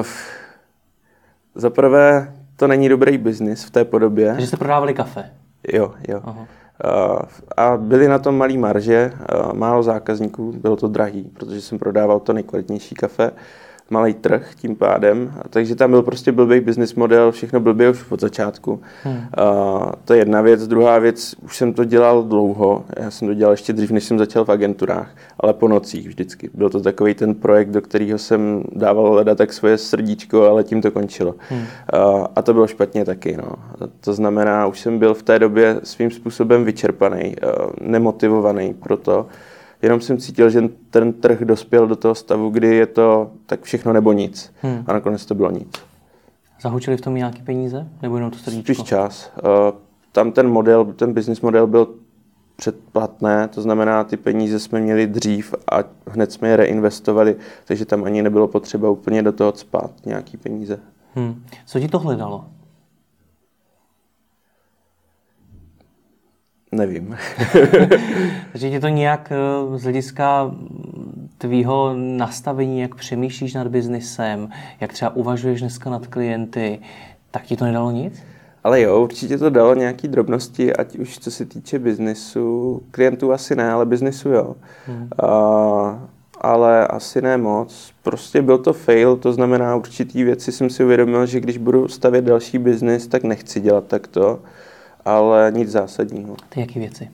Uf. 0.00 0.30
Za 1.54 1.70
prvé, 1.70 2.34
to 2.56 2.66
není 2.66 2.88
dobrý 2.88 3.18
biznis 3.18 3.64
v 3.64 3.70
té 3.70 3.84
podobě. 3.84 4.26
Takže 4.32 4.46
jste 4.46 4.56
prodávali 4.56 4.94
kafe. 4.94 5.30
Jo, 5.72 5.94
jo. 6.08 6.20
Aha. 6.24 6.46
A 7.56 7.76
byly 7.76 8.08
na 8.08 8.18
tom 8.18 8.38
malý 8.38 8.58
marže, 8.58 9.12
málo 9.52 9.82
zákazníků, 9.82 10.52
bylo 10.52 10.76
to 10.76 10.88
drahý, 10.88 11.24
protože 11.24 11.60
jsem 11.60 11.78
prodával 11.78 12.20
to 12.20 12.32
nejkvalitnější 12.32 12.94
kafe 12.94 13.30
malý 13.90 14.14
trh 14.14 14.50
tím 14.54 14.76
pádem, 14.76 15.32
takže 15.50 15.74
tam 15.74 15.90
byl 15.90 16.02
prostě 16.02 16.32
blbý 16.32 16.60
business 16.60 16.94
model, 16.94 17.32
všechno 17.32 17.60
blbě 17.60 17.90
už 17.90 18.04
od 18.10 18.20
začátku. 18.20 18.80
Hmm. 19.02 19.16
Uh, 19.16 19.22
to 20.04 20.12
je 20.12 20.18
jedna 20.18 20.40
věc. 20.40 20.66
Druhá 20.66 20.98
věc, 20.98 21.34
už 21.42 21.56
jsem 21.56 21.72
to 21.72 21.84
dělal 21.84 22.22
dlouho, 22.22 22.84
já 22.96 23.10
jsem 23.10 23.28
to 23.28 23.34
dělal 23.34 23.52
ještě 23.52 23.72
dřív, 23.72 23.90
než 23.90 24.04
jsem 24.04 24.18
začal 24.18 24.44
v 24.44 24.48
agenturách, 24.48 25.10
ale 25.40 25.52
po 25.52 25.68
nocích 25.68 26.08
vždycky. 26.08 26.50
Byl 26.54 26.70
to 26.70 26.80
takový 26.80 27.14
ten 27.14 27.34
projekt, 27.34 27.70
do 27.70 27.80
kterého 27.80 28.18
jsem 28.18 28.62
dával 28.72 29.12
leda 29.12 29.34
tak 29.34 29.52
svoje 29.52 29.78
srdíčko, 29.78 30.42
ale 30.44 30.64
tím 30.64 30.82
to 30.82 30.90
končilo. 30.90 31.34
Hmm. 31.48 31.60
Uh, 31.60 32.26
a 32.36 32.42
to 32.42 32.54
bylo 32.54 32.66
špatně 32.66 33.04
taky. 33.04 33.36
No. 33.36 33.52
To 34.00 34.12
znamená, 34.12 34.66
už 34.66 34.80
jsem 34.80 34.98
byl 34.98 35.14
v 35.14 35.22
té 35.22 35.38
době 35.38 35.80
svým 35.82 36.10
způsobem 36.10 36.64
vyčerpaný, 36.64 37.34
uh, 37.42 37.70
nemotivovaný 37.80 38.74
pro 38.74 38.96
to, 38.96 39.26
jenom 39.82 40.00
jsem 40.00 40.18
cítil, 40.18 40.50
že 40.50 40.62
ten 40.90 41.12
trh 41.12 41.40
dospěl 41.40 41.86
do 41.86 41.96
toho 41.96 42.14
stavu, 42.14 42.50
kdy 42.50 42.76
je 42.76 42.86
to 42.86 43.30
tak 43.46 43.62
všechno 43.62 43.92
nebo 43.92 44.12
nic. 44.12 44.52
Hmm. 44.62 44.84
A 44.86 44.92
nakonec 44.92 45.26
to 45.26 45.34
bylo 45.34 45.50
nic. 45.50 45.68
Zahučili 46.60 46.96
v 46.96 47.00
tom 47.00 47.14
nějaké 47.14 47.42
peníze? 47.42 47.88
Nebo 48.02 48.16
jenom 48.16 48.30
to 48.30 48.38
srdíčko? 48.38 48.74
Spíš 48.74 48.88
čas. 48.88 49.32
Uh, 49.42 49.78
tam 50.12 50.32
ten 50.32 50.48
model, 50.48 50.84
ten 50.84 51.12
business 51.12 51.40
model 51.40 51.66
byl 51.66 51.88
předplatné, 52.56 53.48
to 53.48 53.62
znamená, 53.62 54.04
ty 54.04 54.16
peníze 54.16 54.58
jsme 54.58 54.80
měli 54.80 55.06
dřív 55.06 55.54
a 55.72 55.76
hned 56.06 56.32
jsme 56.32 56.48
je 56.48 56.56
reinvestovali, 56.56 57.36
takže 57.64 57.84
tam 57.84 58.04
ani 58.04 58.22
nebylo 58.22 58.48
potřeba 58.48 58.90
úplně 58.90 59.22
do 59.22 59.32
toho 59.32 59.52
spát 59.56 59.90
nějaký 60.06 60.36
peníze. 60.36 60.80
Hmm. 61.14 61.44
Co 61.66 61.80
ti 61.80 61.88
to 61.88 61.98
hledalo? 61.98 62.44
Nevím. 66.72 67.16
Takže 68.52 68.70
tě 68.70 68.80
to 68.80 68.88
nějak 68.88 69.32
z 69.76 69.82
hlediska 69.82 70.54
tvýho 71.38 71.94
nastavení, 71.96 72.80
jak 72.80 72.94
přemýšlíš 72.94 73.54
nad 73.54 73.68
biznisem, 73.68 74.48
jak 74.80 74.92
třeba 74.92 75.16
uvažuješ 75.16 75.60
dneska 75.60 75.90
nad 75.90 76.06
klienty, 76.06 76.78
tak 77.30 77.42
ti 77.42 77.56
to 77.56 77.64
nedalo 77.64 77.90
nic? 77.90 78.22
Ale 78.64 78.80
jo, 78.80 79.02
určitě 79.02 79.38
to 79.38 79.50
dalo 79.50 79.74
nějaký 79.74 80.08
drobnosti, 80.08 80.76
ať 80.76 80.98
už 80.98 81.18
co 81.18 81.30
se 81.30 81.44
týče 81.44 81.78
biznisu. 81.78 82.80
Klientů 82.90 83.32
asi 83.32 83.56
ne, 83.56 83.70
ale 83.70 83.86
biznisu 83.86 84.28
jo. 84.28 84.56
Hmm. 84.86 85.08
A, 85.22 86.08
ale 86.40 86.86
asi 86.86 87.22
ne 87.22 87.36
moc. 87.36 87.92
Prostě 88.02 88.42
byl 88.42 88.58
to 88.58 88.72
fail, 88.72 89.16
to 89.16 89.32
znamená 89.32 89.76
určitý 89.76 90.24
věci 90.24 90.52
jsem 90.52 90.70
si 90.70 90.84
uvědomil, 90.84 91.26
že 91.26 91.40
když 91.40 91.58
budu 91.58 91.88
stavět 91.88 92.24
další 92.24 92.58
biznis, 92.58 93.06
tak 93.06 93.24
nechci 93.24 93.60
dělat 93.60 93.84
takto 93.86 94.38
ale 95.08 95.52
nic 95.54 95.70
zásadního. 95.70 96.36
Ty 96.48 96.60
jaký 96.60 96.78
věci 96.78 97.10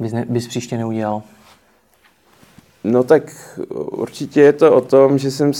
bys, 0.00 0.12
ne, 0.12 0.24
bys 0.28 0.48
příště 0.48 0.78
neudělal? 0.78 1.22
No 2.84 3.04
tak 3.04 3.22
určitě 3.90 4.40
je 4.40 4.52
to 4.52 4.74
o 4.74 4.80
tom, 4.80 5.18
že 5.18 5.30
jsem 5.30 5.52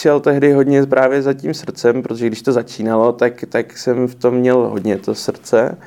šel 0.00 0.20
tehdy 0.20 0.52
hodně 0.52 0.86
právě 0.86 1.22
za 1.22 1.34
tím 1.34 1.54
srdcem, 1.54 2.02
protože 2.02 2.26
když 2.26 2.42
to 2.42 2.52
začínalo, 2.52 3.12
tak, 3.12 3.44
tak 3.48 3.78
jsem 3.78 4.08
v 4.08 4.14
tom 4.14 4.34
měl 4.34 4.68
hodně 4.68 4.98
to 4.98 5.14
srdce 5.14 5.78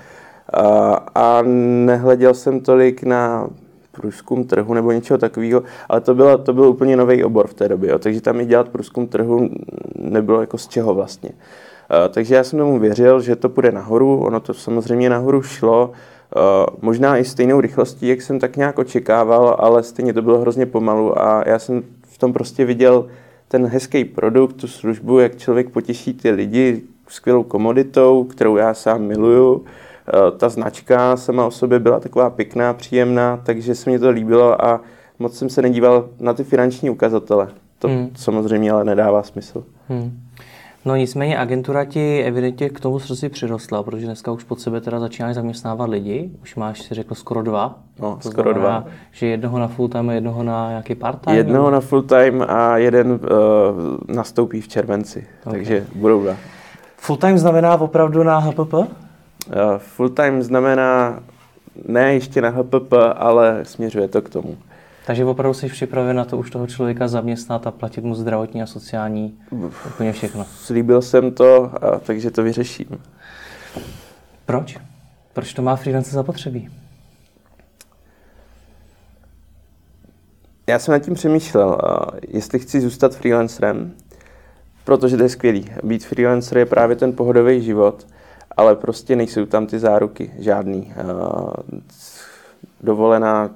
a, 0.53 0.93
a 1.15 1.41
nehleděl 1.85 2.33
jsem 2.33 2.59
tolik 2.59 3.03
na 3.03 3.47
průzkum 3.91 4.43
trhu 4.43 4.73
nebo 4.73 4.91
něčeho 4.91 5.17
takového, 5.17 5.63
ale 5.89 6.01
to, 6.01 6.15
bylo, 6.15 6.37
to 6.37 6.53
byl 6.53 6.63
úplně 6.63 6.97
nový 6.97 7.23
obor 7.23 7.47
v 7.47 7.53
té 7.53 7.69
době, 7.69 7.89
jo, 7.89 7.99
takže 7.99 8.21
tam 8.21 8.41
i 8.41 8.45
dělat 8.45 8.69
průzkum 8.69 9.07
trhu 9.07 9.49
nebylo 9.95 10.41
jako 10.41 10.57
z 10.57 10.67
čeho 10.67 10.93
vlastně. 10.93 11.29
Eh, 11.33 11.66
takže 12.09 12.35
já 12.35 12.43
jsem 12.43 12.59
tomu 12.59 12.79
věřil, 12.79 13.21
že 13.21 13.35
to 13.35 13.49
půjde 13.49 13.71
nahoru, 13.71 14.19
ono 14.19 14.39
to 14.39 14.53
samozřejmě 14.53 15.09
nahoru 15.09 15.41
šlo, 15.41 15.91
eh, 15.91 16.39
možná 16.81 17.17
i 17.17 17.25
stejnou 17.25 17.61
rychlostí, 17.61 18.07
jak 18.07 18.21
jsem 18.21 18.39
tak 18.39 18.57
nějak 18.57 18.79
očekával, 18.79 19.55
ale 19.59 19.83
stejně 19.83 20.13
to 20.13 20.21
bylo 20.21 20.39
hrozně 20.39 20.65
pomalu 20.65 21.21
a 21.21 21.43
já 21.45 21.59
jsem 21.59 21.83
v 22.01 22.17
tom 22.17 22.33
prostě 22.33 22.65
viděl 22.65 23.07
ten 23.47 23.65
hezký 23.65 24.05
produkt, 24.05 24.53
tu 24.53 24.67
službu, 24.67 25.19
jak 25.19 25.37
člověk 25.37 25.69
potěší 25.69 26.13
ty 26.13 26.31
lidi 26.31 26.81
skvělou 27.07 27.43
komoditou, 27.43 28.23
kterou 28.23 28.55
já 28.55 28.73
sám 28.73 29.01
miluju. 29.01 29.65
Eh, 30.07 30.37
ta 30.37 30.49
značka 30.49 31.17
sama 31.17 31.45
o 31.45 31.51
sobě 31.51 31.79
byla 31.79 31.99
taková 31.99 32.29
pěkná, 32.29 32.73
příjemná, 32.73 33.41
takže 33.43 33.75
se 33.75 33.89
mi 33.89 33.99
to 33.99 34.09
líbilo 34.09 34.65
a 34.65 34.81
moc 35.19 35.37
jsem 35.37 35.49
se 35.49 35.61
nedíval 35.61 36.09
na 36.19 36.33
ty 36.33 36.43
finanční 36.43 36.89
ukazatele. 36.89 37.47
To 37.79 37.87
hmm. 37.87 38.09
samozřejmě 38.15 38.71
ale 38.71 38.83
nedává 38.83 39.23
smysl. 39.23 39.63
Hmm. 39.89 40.19
No 40.87 40.95
nicméně 40.95 41.37
agentura 41.37 41.85
ti 41.85 42.23
evidentně 42.23 42.69
k 42.69 42.79
tomu 42.79 42.99
srdci 42.99 43.29
přirostla, 43.29 43.83
protože 43.83 44.05
dneska 44.05 44.31
už 44.31 44.43
pod 44.43 44.61
sebe 44.61 44.81
teda 44.81 44.99
začínáš 44.99 45.35
zaměstnávat 45.35 45.89
lidi. 45.89 46.31
Už 46.41 46.55
máš, 46.55 46.81
si 46.81 46.95
řekl, 46.95 47.15
skoro 47.15 47.43
dva. 47.43 47.79
No, 47.99 48.19
to 48.23 48.31
skoro 48.31 48.53
znamená, 48.53 48.79
dva. 48.79 48.91
Že 49.11 49.27
jednoho 49.27 49.59
na 49.59 49.67
full 49.67 49.87
time 49.87 50.09
a 50.09 50.13
jednoho 50.13 50.43
na 50.43 50.69
nějaký 50.69 50.95
part 50.95 51.21
time? 51.21 51.37
Jednoho 51.37 51.71
na 51.71 51.79
full 51.79 52.01
time 52.01 52.45
a 52.47 52.77
jeden 52.77 53.11
uh, 53.11 53.17
nastoupí 54.15 54.61
v 54.61 54.67
červenci, 54.67 55.27
okay. 55.45 55.53
takže 55.59 55.85
budou 55.95 56.21
dva. 56.21 56.35
Full 56.97 57.17
time 57.17 57.37
znamená 57.37 57.77
opravdu 57.81 58.23
na 58.23 58.39
HPP? 58.39 58.73
Uh, 58.73 58.85
full 59.77 60.09
time 60.09 60.43
znamená 60.43 61.19
ne 61.87 62.13
ještě 62.13 62.41
na 62.41 62.49
HPP, 62.49 62.93
ale 63.15 63.59
směřuje 63.63 64.07
to 64.07 64.21
k 64.21 64.29
tomu. 64.29 64.57
Takže 65.07 65.25
opravdu 65.25 65.53
jsi 65.53 65.69
připraven 65.69 66.15
na 66.15 66.25
to 66.25 66.37
už 66.37 66.49
toho 66.49 66.67
člověka 66.67 67.07
zaměstnat 67.07 67.67
a 67.67 67.71
platit 67.71 68.03
mu 68.03 68.15
zdravotní 68.15 68.61
a 68.61 68.65
sociální 68.65 69.39
úplně 69.87 70.13
všechno. 70.13 70.43
Slíbil 70.43 71.01
jsem 71.01 71.31
to, 71.31 71.71
a, 71.83 71.99
takže 71.99 72.31
to 72.31 72.43
vyřeším. 72.43 72.87
Proč? 74.45 74.77
Proč 75.33 75.53
to 75.53 75.61
má 75.61 75.75
freelance 75.75 76.11
zapotřebí? 76.11 76.69
Já 80.67 80.79
jsem 80.79 80.91
nad 80.91 80.99
tím 80.99 81.13
přemýšlel, 81.13 81.77
jestli 82.27 82.59
chci 82.59 82.81
zůstat 82.81 83.15
freelancerem, 83.15 83.93
protože 84.83 85.17
to 85.17 85.23
je 85.23 85.29
skvělý. 85.29 85.71
Být 85.83 86.05
freelancer 86.05 86.57
je 86.57 86.65
právě 86.65 86.95
ten 86.95 87.13
pohodový 87.13 87.61
život, 87.61 88.07
ale 88.57 88.75
prostě 88.75 89.15
nejsou 89.15 89.45
tam 89.45 89.67
ty 89.67 89.79
záruky, 89.79 90.31
žádný. 90.39 90.93
Dovolená 92.81 93.49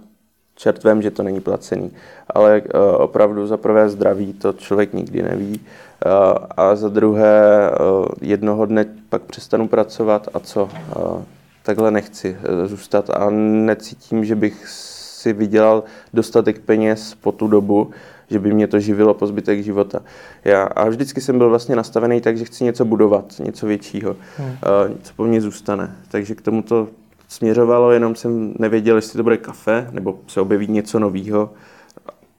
čert 0.62 0.84
vím, 0.84 1.02
že 1.02 1.12
to 1.12 1.24
není 1.24 1.42
placený, 1.42 1.92
ale 2.30 2.62
uh, 2.62 2.82
opravdu 2.98 3.48
za 3.48 3.58
prvé 3.58 3.90
zdraví 3.90 4.34
to 4.34 4.54
člověk 4.54 4.94
nikdy 4.94 5.22
neví 5.22 5.60
uh, 5.60 6.12
a 6.58 6.76
za 6.76 6.90
druhé 6.90 7.70
uh, 7.72 8.06
jednoho 8.22 8.66
dne 8.66 8.86
pak 9.10 9.22
přestanu 9.22 9.68
pracovat 9.68 10.28
a 10.34 10.40
co? 10.40 10.64
Uh, 10.64 11.22
takhle 11.64 11.92
nechci 11.92 12.38
zůstat 12.66 13.10
a 13.10 13.30
necítím, 13.30 14.26
že 14.26 14.36
bych 14.36 14.68
si 14.68 15.34
vydělal 15.34 15.84
dostatek 16.14 16.60
peněz 16.60 17.16
po 17.22 17.32
tu 17.32 17.48
dobu, 17.48 17.92
že 18.30 18.40
by 18.40 18.54
mě 18.54 18.68
to 18.68 18.80
živilo 18.80 19.14
po 19.14 19.28
zbytek 19.28 19.64
života. 19.64 20.00
Já, 20.46 20.64
a 20.64 20.90
vždycky 20.90 21.22
jsem 21.22 21.38
byl 21.38 21.50
vlastně 21.50 21.76
nastavený 21.76 22.22
tak, 22.22 22.38
že 22.38 22.46
chci 22.46 22.64
něco 22.64 22.86
budovat, 22.86 23.26
něco 23.40 23.68
většího, 23.68 24.16
hmm. 24.38 24.48
uh, 24.50 24.96
co 25.04 25.14
po 25.16 25.24
mně 25.24 25.42
zůstane. 25.42 25.96
Takže 26.12 26.36
k 26.36 26.42
tomu 26.42 26.62
to 26.62 26.88
směřovalo, 27.32 27.92
jenom 27.92 28.16
jsem 28.16 28.54
nevěděl, 28.60 28.96
jestli 28.96 29.18
to 29.18 29.24
bude 29.24 29.38
kafe, 29.38 29.88
nebo 29.92 30.20
se 30.28 30.42
objeví 30.42 30.68
něco 30.68 31.00
nového. 31.00 31.50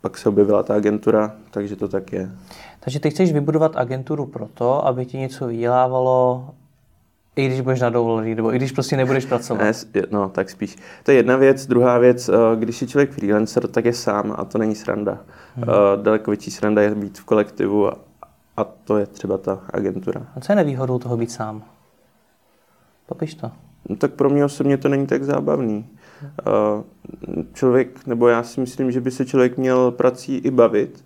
Pak 0.00 0.18
se 0.18 0.28
objevila 0.28 0.62
ta 0.62 0.74
agentura, 0.74 1.32
takže 1.50 1.76
to 1.76 1.88
tak 1.88 2.12
je. 2.12 2.30
Takže 2.80 3.00
ty 3.00 3.10
chceš 3.10 3.32
vybudovat 3.32 3.76
agenturu 3.76 4.26
proto, 4.26 4.86
aby 4.86 5.06
ti 5.06 5.18
něco 5.18 5.46
vydělávalo, 5.46 6.48
i 7.36 7.46
když 7.46 7.60
budeš 7.60 7.80
na 7.80 7.90
dovolený, 7.90 8.34
nebo 8.34 8.54
i 8.54 8.56
když 8.56 8.72
prostě 8.72 8.96
nebudeš 8.96 9.24
pracovat. 9.24 9.62
Ne, 9.62 9.72
no, 10.10 10.28
tak 10.28 10.50
spíš. 10.50 10.76
To 11.02 11.10
je 11.10 11.16
jedna 11.16 11.36
věc. 11.36 11.66
Druhá 11.66 11.98
věc, 11.98 12.28
eh, 12.28 12.32
když 12.56 12.82
je 12.82 12.88
člověk 12.88 13.10
freelancer, 13.10 13.68
tak 13.68 13.84
je 13.84 13.92
sám 13.92 14.34
a 14.36 14.44
to 14.44 14.58
není 14.58 14.74
sranda. 14.74 15.18
Hmm. 15.56 15.66
Daleko 16.02 16.30
větší 16.30 16.50
sranda 16.50 16.82
je 16.82 16.94
být 16.94 17.18
v 17.18 17.24
kolektivu 17.24 17.88
a, 17.88 17.98
a 18.56 18.64
to 18.64 18.98
je 18.98 19.06
třeba 19.06 19.38
ta 19.38 19.60
agentura. 19.70 20.26
A 20.36 20.40
co 20.40 20.52
je 20.52 20.56
nevýhodou 20.56 20.98
toho 20.98 21.16
být 21.16 21.30
sám? 21.30 21.62
Popiš 23.06 23.34
to. 23.34 23.50
No, 23.88 23.96
tak 23.96 24.12
pro 24.12 24.30
mě 24.30 24.44
osobně 24.44 24.76
to 24.76 24.88
není 24.88 25.06
tak 25.06 25.24
zábavný. 25.24 25.86
Člověk, 27.52 28.06
nebo 28.06 28.28
já 28.28 28.42
si 28.42 28.60
myslím, 28.60 28.90
že 28.90 29.00
by 29.00 29.10
se 29.10 29.24
člověk 29.24 29.58
měl 29.58 29.90
prací 29.90 30.36
i 30.36 30.50
bavit 30.50 31.04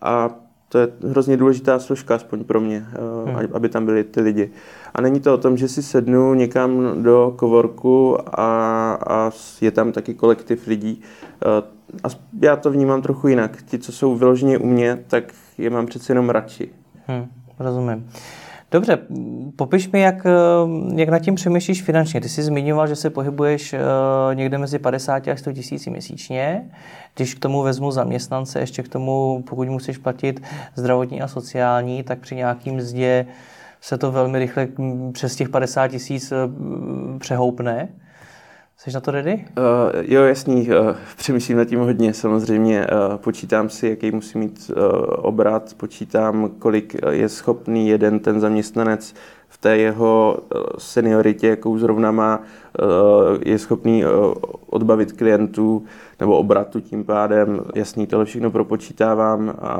a 0.00 0.30
to 0.68 0.78
je 0.78 0.88
hrozně 1.08 1.36
důležitá 1.36 1.78
složka, 1.78 2.14
aspoň 2.14 2.44
pro 2.44 2.60
mě, 2.60 2.86
hmm. 3.26 3.48
aby 3.52 3.68
tam 3.68 3.84
byli 3.84 4.04
ty 4.04 4.20
lidi. 4.20 4.50
A 4.94 5.00
není 5.00 5.20
to 5.20 5.34
o 5.34 5.38
tom, 5.38 5.56
že 5.56 5.68
si 5.68 5.82
sednu 5.82 6.34
někam 6.34 7.02
do 7.02 7.34
kovorku 7.36 8.18
a, 8.40 8.92
a 9.08 9.30
je 9.60 9.70
tam 9.70 9.92
taky 9.92 10.14
kolektiv 10.14 10.66
lidí. 10.66 11.02
A 12.04 12.08
já 12.42 12.56
to 12.56 12.70
vnímám 12.70 13.02
trochu 13.02 13.28
jinak. 13.28 13.62
Ti, 13.62 13.78
co 13.78 13.92
jsou 13.92 14.16
vyloženě 14.16 14.58
u 14.58 14.66
mě, 14.66 15.04
tak 15.06 15.24
je 15.58 15.70
mám 15.70 15.86
přece 15.86 16.12
jenom 16.12 16.30
radši. 16.30 16.70
Hmm, 17.06 17.26
rozumím. 17.58 18.10
Dobře, 18.74 18.98
popiš 19.56 19.90
mi, 19.90 20.00
jak, 20.00 20.26
eh, 20.26 21.00
jak 21.00 21.08
nad 21.08 21.18
tím 21.18 21.34
přemýšlíš 21.34 21.82
finančně. 21.82 22.20
Ty 22.20 22.28
jsi 22.28 22.42
zmiňoval, 22.42 22.86
že 22.86 22.96
se 22.96 23.10
pohybuješ 23.10 23.72
eh, 23.72 23.78
někde 24.34 24.58
mezi 24.58 24.78
50 24.78 25.28
a 25.28 25.36
100 25.36 25.52
tisíci 25.52 25.90
měsíčně. 25.90 26.70
Když 27.16 27.34
k 27.34 27.38
tomu 27.38 27.62
vezmu 27.62 27.90
zaměstnance, 27.90 28.60
ještě 28.60 28.82
k 28.82 28.88
tomu, 28.88 29.44
pokud 29.46 29.68
musíš 29.68 29.98
platit 29.98 30.42
zdravotní 30.74 31.22
a 31.22 31.28
sociální, 31.28 32.02
tak 32.02 32.18
při 32.18 32.36
nějakým 32.36 32.74
mzdě 32.74 33.26
se 33.80 33.98
to 33.98 34.12
velmi 34.12 34.38
rychle 34.38 34.68
přes 35.12 35.36
těch 35.36 35.48
50 35.48 35.88
tisíc 35.88 36.32
eh, 36.32 36.36
přehoupne. 37.18 37.88
Jsi 38.76 38.92
na 38.94 39.00
to 39.00 39.10
ready? 39.10 39.34
Uh, 39.34 40.02
jo, 40.02 40.22
jasný. 40.22 40.68
Uh, 40.68 40.96
přemýšlím 41.16 41.58
nad 41.58 41.64
tím 41.64 41.80
hodně. 41.80 42.14
Samozřejmě 42.14 42.86
uh, 42.86 43.16
počítám 43.16 43.68
si, 43.68 43.88
jaký 43.88 44.10
musí 44.10 44.38
mít 44.38 44.70
uh, 44.76 44.82
obrat, 45.08 45.74
počítám, 45.76 46.50
kolik 46.58 46.96
je 47.10 47.28
schopný 47.28 47.88
jeden 47.88 48.18
ten 48.18 48.40
zaměstnanec 48.40 49.14
v 49.48 49.58
té 49.58 49.76
jeho 49.76 50.38
senioritě, 50.78 51.48
jakou 51.48 51.78
zrovna 51.78 52.10
má, 52.10 52.42
je 53.44 53.58
schopný 53.58 54.04
odbavit 54.66 55.12
klientů 55.12 55.84
nebo 56.20 56.38
obratu 56.38 56.80
tím 56.80 57.04
pádem. 57.04 57.60
Jasný, 57.74 58.06
tohle 58.06 58.24
všechno 58.24 58.50
propočítávám 58.50 59.54
a, 59.62 59.74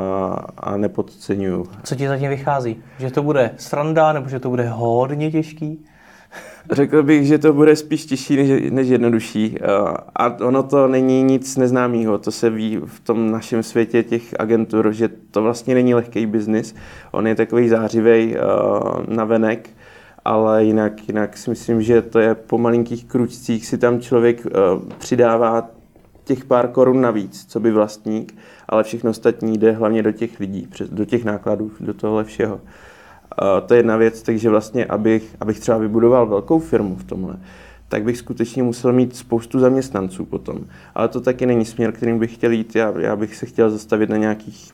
a 0.57 0.77
nepodceňuju. 0.77 1.67
Co 1.83 1.95
ti 1.95 2.09
zatím 2.09 2.29
vychází? 2.29 2.83
Že 2.99 3.11
to 3.11 3.23
bude 3.23 3.51
sranda 3.57 4.13
nebo 4.13 4.29
že 4.29 4.41
to 4.41 4.51
bude 4.51 4.69
hodně 4.69 5.31
těžký? 5.31 5.85
Řekl 6.71 7.03
bych, 7.03 7.27
že 7.27 7.39
to 7.39 7.53
bude 7.53 7.77
spíš 7.77 8.05
těžší 8.05 8.37
než, 8.37 8.71
než 8.71 8.89
jednodušší. 8.89 9.57
Eh, 9.61 9.67
a 10.17 10.37
ono 10.41 10.63
to 10.63 10.89
není 10.89 11.23
nic 11.23 11.57
neznámého. 11.57 12.19
To 12.19 12.31
se 12.31 12.51
ví 12.51 12.81
v 12.87 13.01
tom 13.01 13.31
našem 13.31 13.63
světě 13.63 14.03
těch 14.03 14.35
agentur, 14.39 14.93
že 14.93 15.09
to 15.31 15.43
vlastně 15.43 15.75
není 15.75 15.95
lehký 15.95 16.27
biznis. 16.27 16.75
On 17.13 17.27
je 17.27 17.35
takový 17.35 17.69
zářivý 17.69 18.37
uh, 18.37 19.17
na 19.17 19.25
venek, 19.25 19.71
ale 20.25 20.65
jinak, 20.65 21.09
jinak 21.09 21.37
si 21.37 21.51
myslím, 21.51 21.83
že 21.83 22.03
to 22.03 22.19
je 22.19 22.35
po 22.35 22.59
malinkých 22.59 23.05
kručcích 23.05 23.67
si 23.67 23.79
tam 23.79 24.01
člověk 24.01 24.47
uh, 24.47 24.53
přidává 24.99 25.71
těch 26.25 26.45
pár 26.45 26.69
korun 26.69 27.01
navíc, 27.01 27.47
co 27.49 27.61
by 27.61 27.71
vlastník, 27.71 28.39
ale 28.69 28.85
všechno 28.85 29.11
ostatní 29.11 29.59
jde 29.59 29.73
hlavně 29.73 30.03
do 30.03 30.13
těch 30.13 30.41
lidí, 30.41 30.69
do 30.91 31.05
těch 31.05 31.25
nákladů, 31.25 31.71
do 31.81 31.95
tohle 31.95 32.25
všeho. 32.25 32.61
To 33.67 33.75
je 33.75 33.79
jedna 33.79 33.97
věc, 33.97 34.23
takže 34.23 34.51
vlastně, 34.51 34.85
abych, 34.85 35.37
abych 35.41 35.61
třeba 35.61 35.79
vybudoval 35.79 36.27
velkou 36.27 36.59
firmu 36.59 36.97
v 36.97 37.05
tomhle, 37.05 37.37
tak 37.89 38.03
bych 38.03 38.19
skutečně 38.19 38.63
musel 38.63 38.93
mít 38.93 39.17
spoustu 39.17 39.59
zaměstnanců 39.59 40.25
potom. 40.25 40.59
Ale 40.95 41.09
to 41.09 41.21
taky 41.21 41.47
není 41.47 41.65
směr, 41.65 41.93
kterým 41.93 42.19
bych 42.19 42.35
chtěl 42.35 42.53
jít. 42.53 42.77
Já, 42.77 42.93
já 42.99 43.17
bych 43.17 43.37
se 43.37 43.47
chtěl 43.47 43.71
zastavit 43.71 44.11
na 44.11 44.17
nějakých 44.17 44.73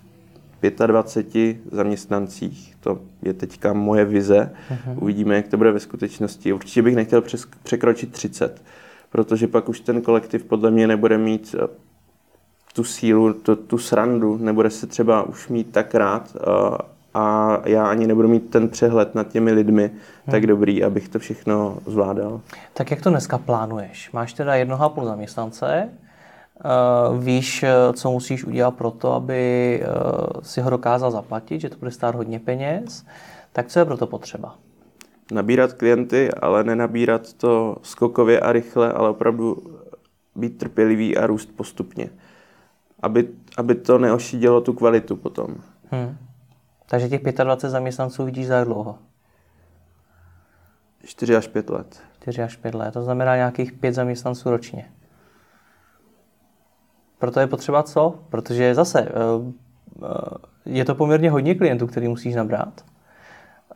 25 0.87 1.57
zaměstnancích. 1.73 2.77
To 2.81 3.01
je 3.23 3.35
teďka 3.35 3.73
moje 3.73 4.05
vize. 4.05 4.51
Uh-huh. 4.71 5.03
Uvidíme, 5.03 5.37
jak 5.37 5.49
to 5.49 5.57
bude 5.57 5.73
ve 5.73 5.81
skutečnosti. 5.81 6.53
Určitě 6.53 6.83
bych 6.83 6.97
nechtěl 6.97 7.21
přes, 7.21 7.47
překročit 7.63 8.13
30, 8.13 8.63
protože 9.11 9.49
pak 9.49 9.69
už 9.69 9.81
ten 9.81 10.01
kolektiv 10.03 10.45
podle 10.45 10.71
mě 10.71 10.87
nebude 10.87 11.19
mít 11.19 11.55
eh, 11.59 11.67
tu 12.75 12.85
sílu, 12.85 13.33
tu, 13.33 13.57
tu 13.57 13.79
srandu, 13.79 14.39
nebude 14.39 14.71
se 14.71 14.87
třeba 14.87 15.23
už 15.23 15.49
mít 15.49 15.73
tak 15.73 15.95
rád 15.95 16.37
uh, 16.37 16.77
a 17.15 17.57
já 17.65 17.87
ani 17.87 18.07
nebudu 18.07 18.29
mít 18.29 18.51
ten 18.51 18.69
přehled 18.69 19.15
nad 19.15 19.29
těmi 19.29 19.53
lidmi 19.53 19.87
hmm. 19.89 20.31
tak 20.31 20.47
dobrý, 20.47 20.85
abych 20.85 21.09
to 21.09 21.19
všechno 21.19 21.79
zvládal. 21.87 22.41
Tak 22.75 22.91
jak 22.91 23.01
to 23.01 23.11
dneska 23.11 23.39
plánuješ? 23.39 24.13
Máš 24.13 24.33
teda 24.33 24.55
jednoho 24.55 24.85
a 24.85 24.89
půl 24.89 25.05
zaměstnance, 25.05 25.89
uh, 27.11 27.25
víš, 27.25 27.65
co 27.93 28.11
musíš 28.11 28.45
udělat 28.45 28.75
pro 28.75 28.91
to, 28.91 29.13
aby 29.13 29.83
uh, 29.83 30.41
si 30.43 30.61
ho 30.61 30.71
dokázal 30.71 31.11
zaplatit, 31.11 31.61
že 31.61 31.69
to 31.69 31.77
bude 31.77 31.91
stát 31.91 32.15
hodně 32.15 32.41
peněz, 32.41 33.07
tak 33.53 33.67
co 33.67 33.79
je 33.79 33.85
pro 33.85 33.97
to 33.97 34.07
potřeba? 34.07 34.55
Nabírat 35.33 35.73
klienty, 35.73 36.31
ale 36.33 36.65
nenabírat 36.65 37.33
to 37.33 37.77
skokově 37.83 38.41
a 38.41 38.53
rychle, 38.53 38.93
ale 38.93 39.11
opravdu 39.11 39.57
být 40.37 40.59
trpělivý 40.59 41.17
a 41.17 41.27
růst 41.27 41.49
postupně. 41.57 42.11
Aby, 43.03 43.29
aby 43.57 43.75
to 43.75 43.99
neošídělo 43.99 44.61
tu 44.61 44.73
kvalitu 44.73 45.17
potom. 45.17 45.55
Hmm. 45.91 46.17
Takže 46.91 47.09
těch 47.09 47.23
25 47.23 47.71
zaměstnanců 47.71 48.25
vidíš 48.25 48.47
za 48.47 48.65
dlouho? 48.65 48.99
4 51.05 51.37
až 51.37 51.47
5 51.47 51.71
let. 51.71 52.03
4 52.21 52.43
až 52.43 52.57
5 52.57 52.75
let, 52.75 52.95
to 52.95 53.03
znamená 53.03 53.37
nějakých 53.37 53.73
5 53.73 53.95
zaměstnanců 53.95 54.51
ročně. 54.51 54.91
Proto 57.19 57.41
je 57.41 57.47
potřeba 57.47 57.83
co? 57.83 58.19
Protože 58.29 58.75
zase 58.75 59.01
eh, 59.01 59.13
eh, 60.03 60.09
je 60.65 60.85
to 60.85 60.95
poměrně 60.95 61.31
hodně 61.31 61.55
klientů, 61.55 61.87
který 61.87 62.09
musíš 62.09 62.35
nabrat. 62.35 62.85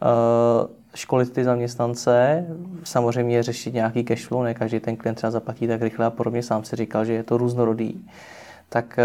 Eh, 0.02 0.66
školit 0.94 1.32
ty 1.32 1.44
zaměstnance, 1.44 2.46
samozřejmě 2.84 3.42
řešit 3.42 3.74
nějaký 3.74 4.04
cash 4.04 4.26
flow, 4.26 4.42
ne 4.42 4.54
každý 4.54 4.80
ten 4.80 4.96
klient 4.96 5.14
třeba 5.14 5.30
zaplatí 5.30 5.66
tak 5.66 5.82
rychle 5.82 6.06
a 6.06 6.10
podobně, 6.10 6.42
sám 6.42 6.64
si 6.64 6.76
říkal, 6.76 7.04
že 7.04 7.12
je 7.12 7.22
to 7.22 7.36
různorodý. 7.36 8.06
Tak 8.68 8.98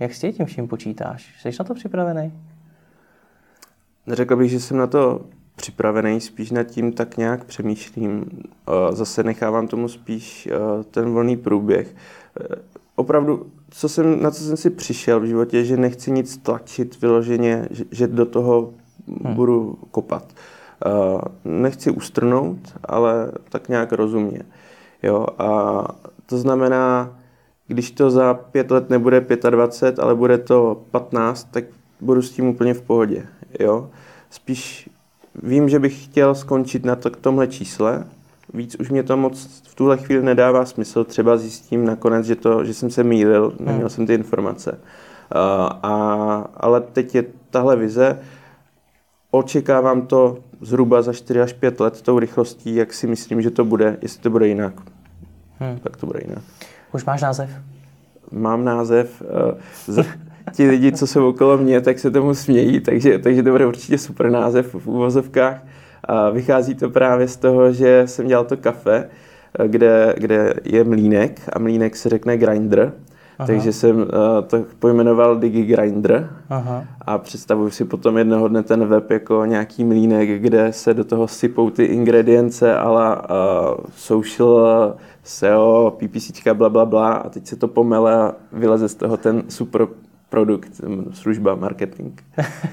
jak 0.00 0.14
s 0.14 0.20
tím 0.20 0.46
vším 0.46 0.68
počítáš? 0.68 1.34
Jsi 1.42 1.50
na 1.58 1.64
to 1.64 1.74
připravený? 1.74 2.32
Neřekl 4.06 4.36
bych, 4.36 4.50
že 4.50 4.60
jsem 4.60 4.76
na 4.76 4.86
to 4.86 5.20
připravený, 5.56 6.20
spíš 6.20 6.50
nad 6.50 6.62
tím 6.62 6.92
tak 6.92 7.16
nějak 7.16 7.44
přemýšlím. 7.44 8.24
Zase 8.90 9.22
nechávám 9.22 9.68
tomu 9.68 9.88
spíš 9.88 10.48
ten 10.90 11.10
volný 11.10 11.36
průběh. 11.36 11.94
E, 12.40 12.56
opravdu, 12.96 13.46
co 13.70 13.88
jsem, 13.88 14.22
na 14.22 14.30
co 14.30 14.44
jsem 14.44 14.56
si 14.56 14.70
přišel 14.70 15.20
v 15.20 15.24
životě, 15.24 15.64
že 15.64 15.76
nechci 15.76 16.10
nic 16.10 16.36
tlačit 16.36 17.00
vyloženě, 17.00 17.68
že, 17.70 17.84
že 17.90 18.06
do 18.06 18.26
toho 18.26 18.74
hmm. 19.08 19.34
budu 19.34 19.78
kopat. 19.90 20.34
Nechci 21.44 21.90
ustrnout, 21.90 22.58
ale 22.84 23.32
tak 23.48 23.68
nějak 23.68 23.92
rozumně. 23.92 24.42
Jo, 25.02 25.26
a 25.38 25.84
to 26.26 26.38
znamená, 26.38 27.16
když 27.68 27.90
to 27.90 28.10
za 28.10 28.34
pět 28.34 28.70
let 28.70 28.90
nebude 28.90 29.26
25, 29.50 29.98
ale 29.98 30.14
bude 30.14 30.38
to 30.38 30.82
15, 30.90 31.48
tak 31.50 31.64
budu 32.00 32.22
s 32.22 32.30
tím 32.30 32.46
úplně 32.46 32.74
v 32.74 32.82
pohodě. 32.82 33.26
Jo? 33.60 33.90
Spíš 34.30 34.90
vím, 35.42 35.68
že 35.68 35.78
bych 35.78 36.04
chtěl 36.04 36.34
skončit 36.34 36.84
na 36.84 36.96
to, 36.96 37.10
k 37.10 37.16
tomhle 37.16 37.46
čísle. 37.46 38.04
Víc 38.54 38.74
už 38.74 38.90
mě 38.90 39.02
to 39.02 39.16
moc 39.16 39.62
v 39.68 39.74
tuhle 39.74 39.96
chvíli 39.96 40.22
nedává 40.22 40.64
smysl. 40.64 41.04
Třeba 41.04 41.36
zjistím 41.36 41.86
nakonec, 41.86 42.26
že, 42.26 42.36
to, 42.36 42.64
že 42.64 42.74
jsem 42.74 42.90
se 42.90 43.04
mýlil, 43.04 43.52
neměl 43.58 43.80
hmm. 43.80 43.88
jsem 43.88 44.06
ty 44.06 44.14
informace. 44.14 44.72
Uh, 44.72 44.78
a, 45.82 45.92
ale 46.56 46.80
teď 46.80 47.14
je 47.14 47.24
tahle 47.50 47.76
vize. 47.76 48.18
Očekávám 49.30 50.06
to 50.06 50.38
zhruba 50.60 51.02
za 51.02 51.12
4 51.12 51.40
až 51.40 51.52
5 51.52 51.80
let 51.80 52.02
tou 52.02 52.18
rychlostí, 52.18 52.74
jak 52.74 52.92
si 52.92 53.06
myslím, 53.06 53.42
že 53.42 53.50
to 53.50 53.64
bude. 53.64 53.98
Jestli 54.02 54.22
to 54.22 54.30
bude 54.30 54.48
jinak, 54.48 54.74
hmm. 55.58 55.78
tak 55.78 55.96
to 55.96 56.06
bude 56.06 56.20
jinak. 56.22 56.44
Už 56.92 57.04
máš 57.04 57.22
název? 57.22 57.50
Mám 58.32 58.64
název. 58.64 59.22
Uh, 59.88 60.04
ti 60.52 60.68
lidi, 60.68 60.92
co 60.92 61.06
jsou 61.06 61.28
okolo 61.28 61.58
mě, 61.58 61.80
tak 61.80 61.98
se 61.98 62.10
tomu 62.10 62.34
smějí, 62.34 62.80
takže, 62.80 63.18
takže 63.18 63.42
to 63.42 63.50
bude 63.50 63.66
určitě 63.66 63.98
super 63.98 64.30
název 64.30 64.74
v 64.74 64.86
úvozovkách. 64.86 65.64
A 66.04 66.30
vychází 66.30 66.74
to 66.74 66.90
právě 66.90 67.28
z 67.28 67.36
toho, 67.36 67.72
že 67.72 68.02
jsem 68.06 68.26
dělal 68.26 68.44
to 68.44 68.56
kafe, 68.56 69.08
kde, 69.66 70.14
kde 70.18 70.54
je 70.64 70.84
mlínek 70.84 71.40
a 71.52 71.58
mlínek 71.58 71.96
se 71.96 72.08
řekne 72.08 72.36
grinder 72.36 72.92
Aha. 73.38 73.46
Takže 73.46 73.72
jsem 73.72 73.96
uh, 73.96 74.04
to 74.46 74.64
pojmenoval 74.78 75.36
DigiGrinder 75.36 76.30
Aha. 76.50 76.84
a 77.00 77.18
představuji 77.18 77.70
si 77.70 77.84
potom 77.84 78.18
jednoho 78.18 78.48
dne 78.48 78.62
ten 78.62 78.86
web 78.86 79.10
jako 79.10 79.44
nějaký 79.44 79.84
mlínek, 79.84 80.42
kde 80.42 80.72
se 80.72 80.94
do 80.94 81.04
toho 81.04 81.28
sypou 81.28 81.70
ty 81.70 81.84
ingredience 81.84 82.76
ale 82.76 83.16
uh, 83.16 83.22
social, 83.96 84.94
SEO, 85.22 85.96
PPC, 85.98 86.48
bla, 86.52 86.68
bla, 86.68 86.84
bla 86.84 87.12
a 87.12 87.28
teď 87.28 87.46
se 87.46 87.56
to 87.56 87.68
pomele 87.68 88.14
a 88.14 88.34
vyleze 88.52 88.88
z 88.88 88.94
toho 88.94 89.16
ten 89.16 89.42
super 89.48 89.86
produkt, 90.34 90.80
služba, 91.12 91.54
marketing. 91.54 92.20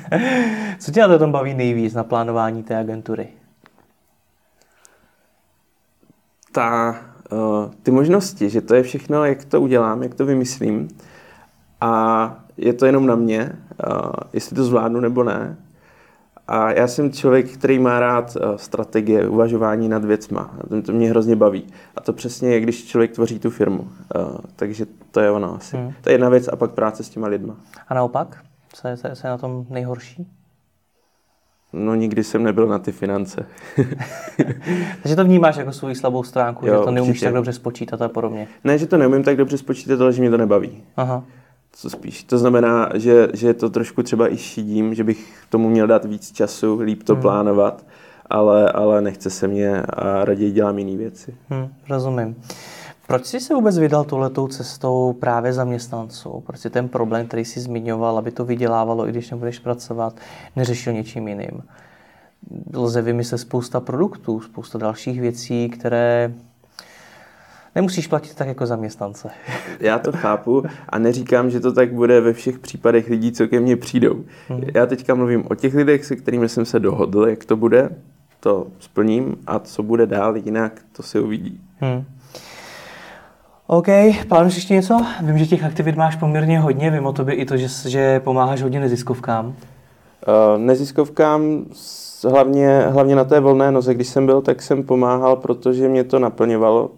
Co 0.79 0.91
tě 0.91 1.07
na 1.07 1.17
tom 1.17 1.31
baví 1.31 1.53
nejvíc 1.53 1.93
na 1.93 2.03
plánování 2.03 2.63
té 2.63 2.77
agentury? 2.77 3.27
Ta, 6.51 6.95
uh, 7.31 7.71
ty 7.83 7.91
možnosti, 7.91 8.49
že 8.49 8.61
to 8.61 8.75
je 8.75 8.83
všechno, 8.83 9.25
jak 9.25 9.45
to 9.45 9.61
udělám, 9.61 10.03
jak 10.03 10.15
to 10.15 10.25
vymyslím 10.25 10.87
a 11.81 12.43
je 12.57 12.73
to 12.73 12.85
jenom 12.85 13.05
na 13.05 13.15
mě, 13.15 13.59
uh, 13.87 14.11
jestli 14.33 14.55
to 14.55 14.63
zvládnu 14.63 14.99
nebo 14.99 15.23
ne. 15.23 15.57
A 16.53 16.71
já 16.71 16.87
jsem 16.87 17.11
člověk, 17.11 17.51
který 17.51 17.79
má 17.79 17.99
rád 17.99 18.35
uh, 18.35 18.55
strategie, 18.55 19.27
uvažování 19.27 19.89
nad 19.89 20.05
věcma. 20.05 20.51
To, 20.69 20.81
to 20.81 20.91
mě 20.91 21.09
hrozně 21.09 21.35
baví. 21.35 21.67
A 21.95 22.01
to 22.01 22.13
přesně 22.13 22.49
je, 22.49 22.59
když 22.59 22.85
člověk 22.85 23.11
tvoří 23.11 23.39
tu 23.39 23.49
firmu. 23.49 23.79
Uh, 23.81 24.35
takže 24.55 24.85
to 25.11 25.19
je 25.19 25.31
ono 25.31 25.55
asi. 25.55 25.77
Hmm. 25.77 25.93
To 26.01 26.09
je 26.09 26.13
jedna 26.13 26.29
věc 26.29 26.47
a 26.47 26.55
pak 26.55 26.71
práce 26.71 27.03
s 27.03 27.09
těma 27.09 27.27
lidma. 27.27 27.55
A 27.87 27.93
naopak? 27.93 28.43
Co 28.73 28.87
je, 28.87 28.97
co 28.97 29.07
je 29.07 29.31
na 29.31 29.37
tom 29.37 29.65
nejhorší? 29.69 30.27
No 31.73 31.95
nikdy 31.95 32.23
jsem 32.23 32.43
nebyl 32.43 32.67
na 32.67 32.79
ty 32.79 32.91
finance. 32.91 33.45
Takže 35.01 35.15
to 35.15 35.23
vnímáš 35.23 35.57
jako 35.57 35.71
svou 35.71 35.95
slabou 35.95 36.23
stránku, 36.23 36.67
jo, 36.67 36.79
že 36.79 36.85
to 36.85 36.91
neumíš 36.91 37.09
určitě. 37.09 37.25
tak 37.25 37.33
dobře 37.33 37.53
spočítat 37.53 38.01
a 38.01 38.07
podobně. 38.07 38.47
Ne, 38.63 38.77
že 38.77 38.87
to 38.87 38.97
neumím 38.97 39.23
tak 39.23 39.37
dobře 39.37 39.57
spočítat, 39.57 40.01
ale 40.01 40.13
že 40.13 40.21
mě 40.21 40.29
to 40.29 40.37
nebaví. 40.37 40.83
Aha. 40.97 41.23
Co 41.73 41.89
spíš. 41.89 42.23
To 42.23 42.37
znamená, 42.37 42.89
že, 42.93 43.27
že 43.33 43.53
to 43.53 43.69
trošku 43.69 44.03
třeba 44.03 44.33
i 44.33 44.37
šidím, 44.37 44.95
že 44.95 45.03
bych 45.03 45.43
tomu 45.49 45.69
měl 45.69 45.87
dát 45.87 46.05
víc 46.05 46.31
času, 46.31 46.79
líp 46.79 47.03
to 47.03 47.13
hmm. 47.13 47.21
plánovat, 47.21 47.85
ale, 48.29 48.71
ale 48.71 49.01
nechce 49.01 49.29
se 49.29 49.47
mě 49.47 49.81
a 49.81 50.25
raději 50.25 50.51
dělám 50.51 50.79
jiné 50.79 50.97
věci. 50.97 51.35
Hmm, 51.49 51.67
rozumím. 51.89 52.35
Proč 53.07 53.25
jsi 53.25 53.39
se 53.39 53.55
vůbec 53.55 53.77
vydal 53.77 54.03
touhletou 54.03 54.47
cestou 54.47 55.13
právě 55.13 55.53
zaměstnanců? 55.53 56.43
Proč 56.45 56.59
jsi 56.59 56.69
ten 56.69 56.89
problém, 56.89 57.27
který 57.27 57.45
jsi 57.45 57.59
zmiňoval, 57.59 58.17
aby 58.17 58.31
to 58.31 58.45
vydělávalo, 58.45 59.07
i 59.07 59.11
když 59.11 59.31
nebudeš 59.31 59.59
pracovat, 59.59 60.15
neřešil 60.55 60.93
něčím 60.93 61.27
jiným? 61.27 61.63
Lze 62.73 63.01
vymyslet 63.01 63.37
spousta 63.37 63.79
produktů, 63.79 64.41
spousta 64.41 64.77
dalších 64.77 65.21
věcí, 65.21 65.69
které 65.69 66.33
nemusíš 67.75 68.07
platit 68.07 68.35
tak 68.35 68.47
jako 68.47 68.65
zaměstnance. 68.65 69.29
Já 69.79 69.99
to 69.99 70.11
chápu 70.11 70.63
a 70.89 70.99
neříkám, 70.99 71.49
že 71.49 71.59
to 71.59 71.73
tak 71.73 71.93
bude 71.93 72.21
ve 72.21 72.33
všech 72.33 72.59
případech 72.59 73.09
lidí, 73.09 73.31
co 73.31 73.47
ke 73.47 73.59
mně 73.59 73.77
přijdou. 73.77 74.23
Hmm. 74.49 74.61
Já 74.73 74.85
teďka 74.85 75.15
mluvím 75.15 75.43
o 75.49 75.55
těch 75.55 75.73
lidech, 75.73 76.05
se 76.05 76.15
kterými 76.15 76.49
jsem 76.49 76.65
se 76.65 76.79
dohodl, 76.79 77.27
jak 77.27 77.45
to 77.45 77.55
bude, 77.55 77.89
to 78.39 78.67
splním 78.79 79.35
a 79.47 79.59
co 79.59 79.83
bude 79.83 80.05
dál 80.05 80.37
jinak, 80.37 80.81
to 80.91 81.03
si 81.03 81.19
uvidí. 81.19 81.61
Hmm. 81.79 82.03
OK, 83.67 83.87
plánuješ 84.27 84.55
ještě 84.55 84.73
něco? 84.73 85.05
Vím, 85.21 85.37
že 85.37 85.45
těch 85.45 85.63
aktivit 85.63 85.95
máš 85.95 86.15
poměrně 86.15 86.59
hodně, 86.59 86.91
vím 86.91 87.05
o 87.05 87.13
tobě 87.13 87.35
i 87.35 87.45
to, 87.45 87.57
že, 87.57 87.67
že 87.89 88.19
pomáháš 88.19 88.61
hodně 88.61 88.79
neziskovkám. 88.79 89.45
Uh, 89.47 89.53
neziskovkám 90.57 91.65
hlavně, 92.29 92.79
hlavně 92.79 93.15
na 93.15 93.23
té 93.23 93.39
volné 93.39 93.71
noze, 93.71 93.93
když 93.93 94.07
jsem 94.07 94.25
byl, 94.25 94.41
tak 94.41 94.61
jsem 94.61 94.83
pomáhal, 94.83 95.35
protože 95.35 95.87
mě 95.87 96.03
to 96.03 96.19
naplňovalo, 96.19 96.91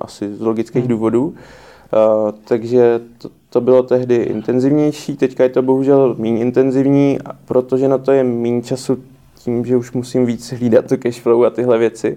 asi 0.00 0.34
z 0.34 0.40
logických 0.40 0.82
hmm. 0.82 0.88
důvodů. 0.88 1.26
Uh, 1.26 2.30
takže 2.44 3.00
to, 3.18 3.30
to 3.50 3.60
bylo 3.60 3.82
tehdy 3.82 4.16
intenzivnější, 4.16 5.16
teďka 5.16 5.42
je 5.42 5.48
to 5.48 5.62
bohužel 5.62 6.14
méně 6.18 6.40
intenzivní, 6.40 7.18
protože 7.44 7.88
na 7.88 7.98
to 7.98 8.12
je 8.12 8.24
méně 8.24 8.62
času 8.62 8.98
tím, 9.38 9.64
že 9.64 9.76
už 9.76 9.92
musím 9.92 10.26
víc 10.26 10.52
hlídat 10.52 10.86
to 10.86 10.96
cashflow 10.96 11.44
a 11.44 11.50
tyhle 11.50 11.78
věci. 11.78 12.16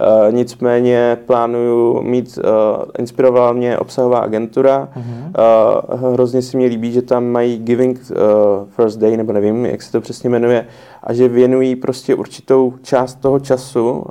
Uh, 0.00 0.34
nicméně 0.34 1.18
plánuju 1.26 2.02
mít, 2.02 2.38
uh, 2.38 2.84
inspirovala 2.98 3.52
mě 3.52 3.78
obsahová 3.78 4.18
agentura. 4.18 4.88
Uh-huh. 4.96 5.92
Uh, 6.00 6.12
hrozně 6.12 6.42
si 6.42 6.56
mi 6.56 6.66
líbí, 6.66 6.92
že 6.92 7.02
tam 7.02 7.26
mají 7.26 7.58
Giving 7.58 8.00
uh, 8.10 8.16
First 8.68 8.98
Day, 8.98 9.16
nebo 9.16 9.32
nevím, 9.32 9.66
jak 9.66 9.82
se 9.82 9.92
to 9.92 10.00
přesně 10.00 10.30
jmenuje, 10.30 10.66
a 11.02 11.12
že 11.12 11.28
věnují 11.28 11.76
prostě 11.76 12.14
určitou 12.14 12.74
část 12.82 13.14
toho 13.14 13.40
času 13.40 13.90
uh, 13.90 14.04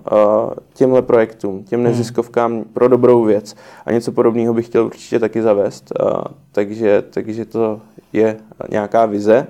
těmhle 0.73 1.01
projektům, 1.01 1.63
těm 1.63 1.79
mhm. 1.79 1.89
neziskovkám 1.89 2.59
uh-huh. 2.59 2.65
pro 2.73 2.87
dobrou 2.87 3.23
věc. 3.23 3.55
A 3.85 3.91
něco 3.91 4.11
podobného 4.11 4.53
bych 4.53 4.65
chtěl 4.65 4.85
určitě 4.85 5.19
taky 5.19 5.41
zavést. 5.41 5.93
Uh, 6.01 6.21
takže, 6.51 7.03
takže 7.09 7.45
to 7.45 7.79
je 8.13 8.37
nějaká 8.69 9.05
vize. 9.05 9.47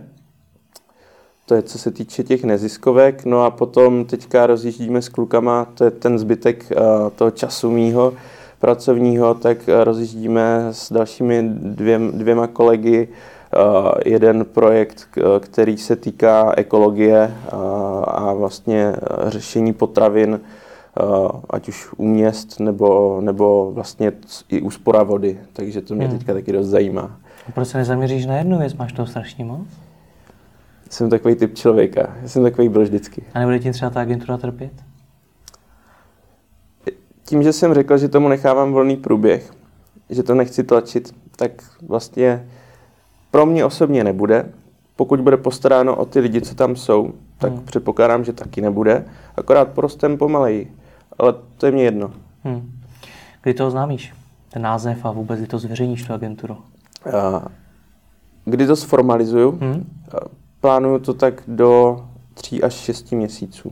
To 1.47 1.55
je 1.55 1.62
co 1.62 1.77
se 1.77 1.91
týče 1.91 2.23
těch 2.23 2.43
neziskovek. 2.43 3.25
No 3.25 3.43
a 3.43 3.51
potom 3.51 4.05
teďka 4.05 4.47
rozjíždíme 4.47 5.01
s 5.01 5.10
klukama, 5.10 5.67
to 5.73 5.83
je 5.83 5.91
ten 5.91 6.19
zbytek 6.19 6.71
uh, 6.71 6.83
toho 7.15 7.31
času 7.31 7.71
mýho 7.71 8.13
pracovního, 8.60 9.33
tak 9.33 9.57
uh, 9.67 9.83
rozjíždíme 9.83 10.67
s 10.71 10.91
dalšími 10.91 11.49
dvěm, 11.49 12.12
dvěma 12.12 12.47
kolegy 12.47 13.07
uh, 13.07 13.91
jeden 14.05 14.45
projekt, 14.45 15.07
který 15.39 15.77
se 15.77 15.95
týká 15.95 16.53
ekologie 16.57 17.33
a 18.03 18.33
vlastně 18.33 18.93
řešení 19.25 19.73
potravin, 19.73 20.39
ať 21.49 21.67
už 21.67 21.88
u 21.97 22.05
měst 22.05 22.60
nebo, 22.60 23.21
nebo 23.21 23.71
vlastně 23.71 24.12
i 24.49 24.62
úspora 24.62 25.03
vody. 25.03 25.39
Takže 25.53 25.81
to 25.81 25.95
mě 25.95 26.07
hmm. 26.07 26.17
teďka 26.17 26.33
taky 26.33 26.51
dost 26.51 26.67
zajímá. 26.67 27.17
A 27.47 27.51
proč 27.51 27.67
se 27.67 27.77
nezaměříš 27.77 28.25
na 28.25 28.38
jednu 28.38 28.60
věc? 28.60 28.73
Máš 28.73 28.93
toho 28.93 29.07
strašně 29.07 29.45
moc? 29.45 29.67
Jsem 30.89 31.10
takový 31.10 31.36
typ 31.36 31.56
člověka. 31.56 32.15
Já 32.21 32.28
jsem 32.28 32.43
takový 32.43 32.69
byl 32.69 32.82
vždycky. 32.82 33.23
A 33.34 33.39
nebude 33.39 33.60
tím 33.60 33.73
třeba 33.73 33.91
ta 33.91 34.02
agentura 34.02 34.38
trpět? 34.38 34.71
Tím, 37.23 37.43
že 37.43 37.54
jsem 37.54 37.73
řekl, 37.73 37.97
že 37.97 38.08
tomu 38.08 38.28
nechávám 38.28 38.73
volný 38.73 38.97
průběh, 38.97 39.52
že 40.10 40.23
to 40.23 40.36
nechci 40.36 40.63
tlačit, 40.63 41.15
tak 41.36 41.52
vlastně 41.88 42.47
pro 43.32 43.45
mě 43.45 43.65
osobně 43.65 44.04
nebude. 44.04 44.52
Pokud 44.95 45.21
bude 45.21 45.38
postaráno 45.38 45.95
o 45.95 46.06
ty 46.06 46.19
lidi, 46.19 46.41
co 46.41 46.56
tam 46.56 46.76
jsou, 46.76 47.13
tak 47.38 47.52
hmm. 47.52 47.65
předpokládám, 47.65 48.23
že 48.23 48.34
taky 48.34 48.62
nebude. 48.62 49.06
Akorát 49.36 49.67
porostem 49.67 50.17
pomaleji. 50.17 50.76
Ale 51.19 51.34
to 51.58 51.65
je 51.65 51.71
mě 51.71 51.84
jedno. 51.84 52.12
Hmm. 52.43 52.71
Kdy 53.41 53.54
to 53.54 53.67
oznámíš? 53.67 54.13
Ten 54.50 54.62
název 54.62 55.06
a 55.06 55.12
vůbec 55.12 55.39
kdy 55.39 55.47
to 55.47 55.60
zveřejníš, 55.60 56.04
tu 56.04 56.13
agenturu? 56.13 56.58
A 57.17 57.45
kdy 58.45 58.67
to 58.67 58.76
sformalizuju? 58.76 59.52
Hmm 59.62 59.86
plánuju 60.62 61.00
to 61.00 61.13
tak 61.13 61.43
do 61.48 62.02
tří 62.34 62.63
až 62.63 62.74
šesti 62.74 63.15
měsíců. 63.15 63.72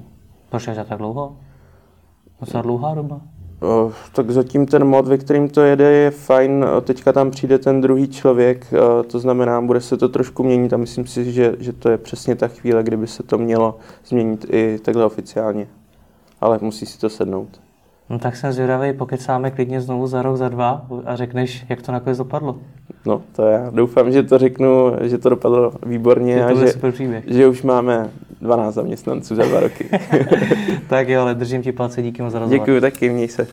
Proč 0.50 0.68
je 0.68 0.86
tak 0.90 0.98
dlouho? 0.98 1.38
Docela 2.40 2.64
dlouhá 2.64 2.96
doba. 2.96 3.22
O, 3.62 3.92
tak 4.14 4.32
zatím 4.32 4.66
ten 4.66 4.86
mod, 4.86 5.08
ve 5.08 5.18
kterým 5.18 5.50
to 5.50 5.62
jede, 5.62 5.92
je 5.92 6.12
fajn. 6.12 6.66
Teďka 6.82 7.14
tam 7.14 7.32
přijde 7.32 7.60
ten 7.60 7.82
druhý 7.82 8.08
člověk, 8.08 8.74
to 9.08 9.20
znamená, 9.20 9.62
bude 9.62 9.82
se 9.82 9.98
to 9.98 10.10
trošku 10.10 10.44
měnit 10.44 10.74
a 10.74 10.78
myslím 10.78 11.08
si, 11.08 11.32
že, 11.32 11.56
že 11.60 11.74
to 11.74 11.90
je 11.90 11.98
přesně 11.98 12.36
ta 12.36 12.48
chvíle, 12.48 12.84
kdyby 12.84 13.08
se 13.08 13.24
to 13.24 13.38
mělo 13.38 13.78
změnit 14.06 14.46
i 14.50 14.80
takhle 14.80 15.06
oficiálně. 15.06 15.68
Ale 16.42 16.60
musí 16.62 16.86
si 16.86 17.00
to 17.00 17.10
sednout. 17.10 17.65
No 18.10 18.20
tak 18.20 18.36
jsem 18.36 18.52
zvědavý, 18.52 18.94
pokecáme 18.94 19.52
klidně 19.52 19.82
znovu 19.82 20.08
za 20.08 20.22
rok, 20.22 20.38
za 20.38 20.50
dva 20.50 20.86
a 21.06 21.16
řekneš, 21.16 21.66
jak 21.70 21.82
to 21.82 21.92
nakonec 21.92 22.18
dopadlo. 22.18 22.58
No, 23.06 23.22
to 23.36 23.48
já 23.48 23.70
doufám, 23.70 24.12
že 24.12 24.24
to 24.24 24.38
řeknu, 24.38 24.94
že 25.02 25.18
to 25.18 25.30
dopadlo 25.30 25.72
výborně 25.86 26.46
a 26.46 26.54
že, 26.54 26.68
super 26.68 26.92
příběh. 26.92 27.24
že 27.28 27.48
už 27.48 27.62
máme 27.62 28.10
12 28.42 28.74
zaměstnanců 28.74 29.36
za 29.36 29.44
dva 29.44 29.60
roky. 29.60 29.90
tak 30.90 31.10
jo, 31.10 31.22
ale 31.22 31.36
držím 31.36 31.62
ti 31.62 31.72
palce, 31.72 32.02
díky 32.02 32.22
moc 32.22 32.34
za 32.34 32.40
rozhovor. 32.40 32.60
Děkuji 32.60 32.82
taky, 32.82 33.10
měj 33.10 33.28
se. 33.28 33.48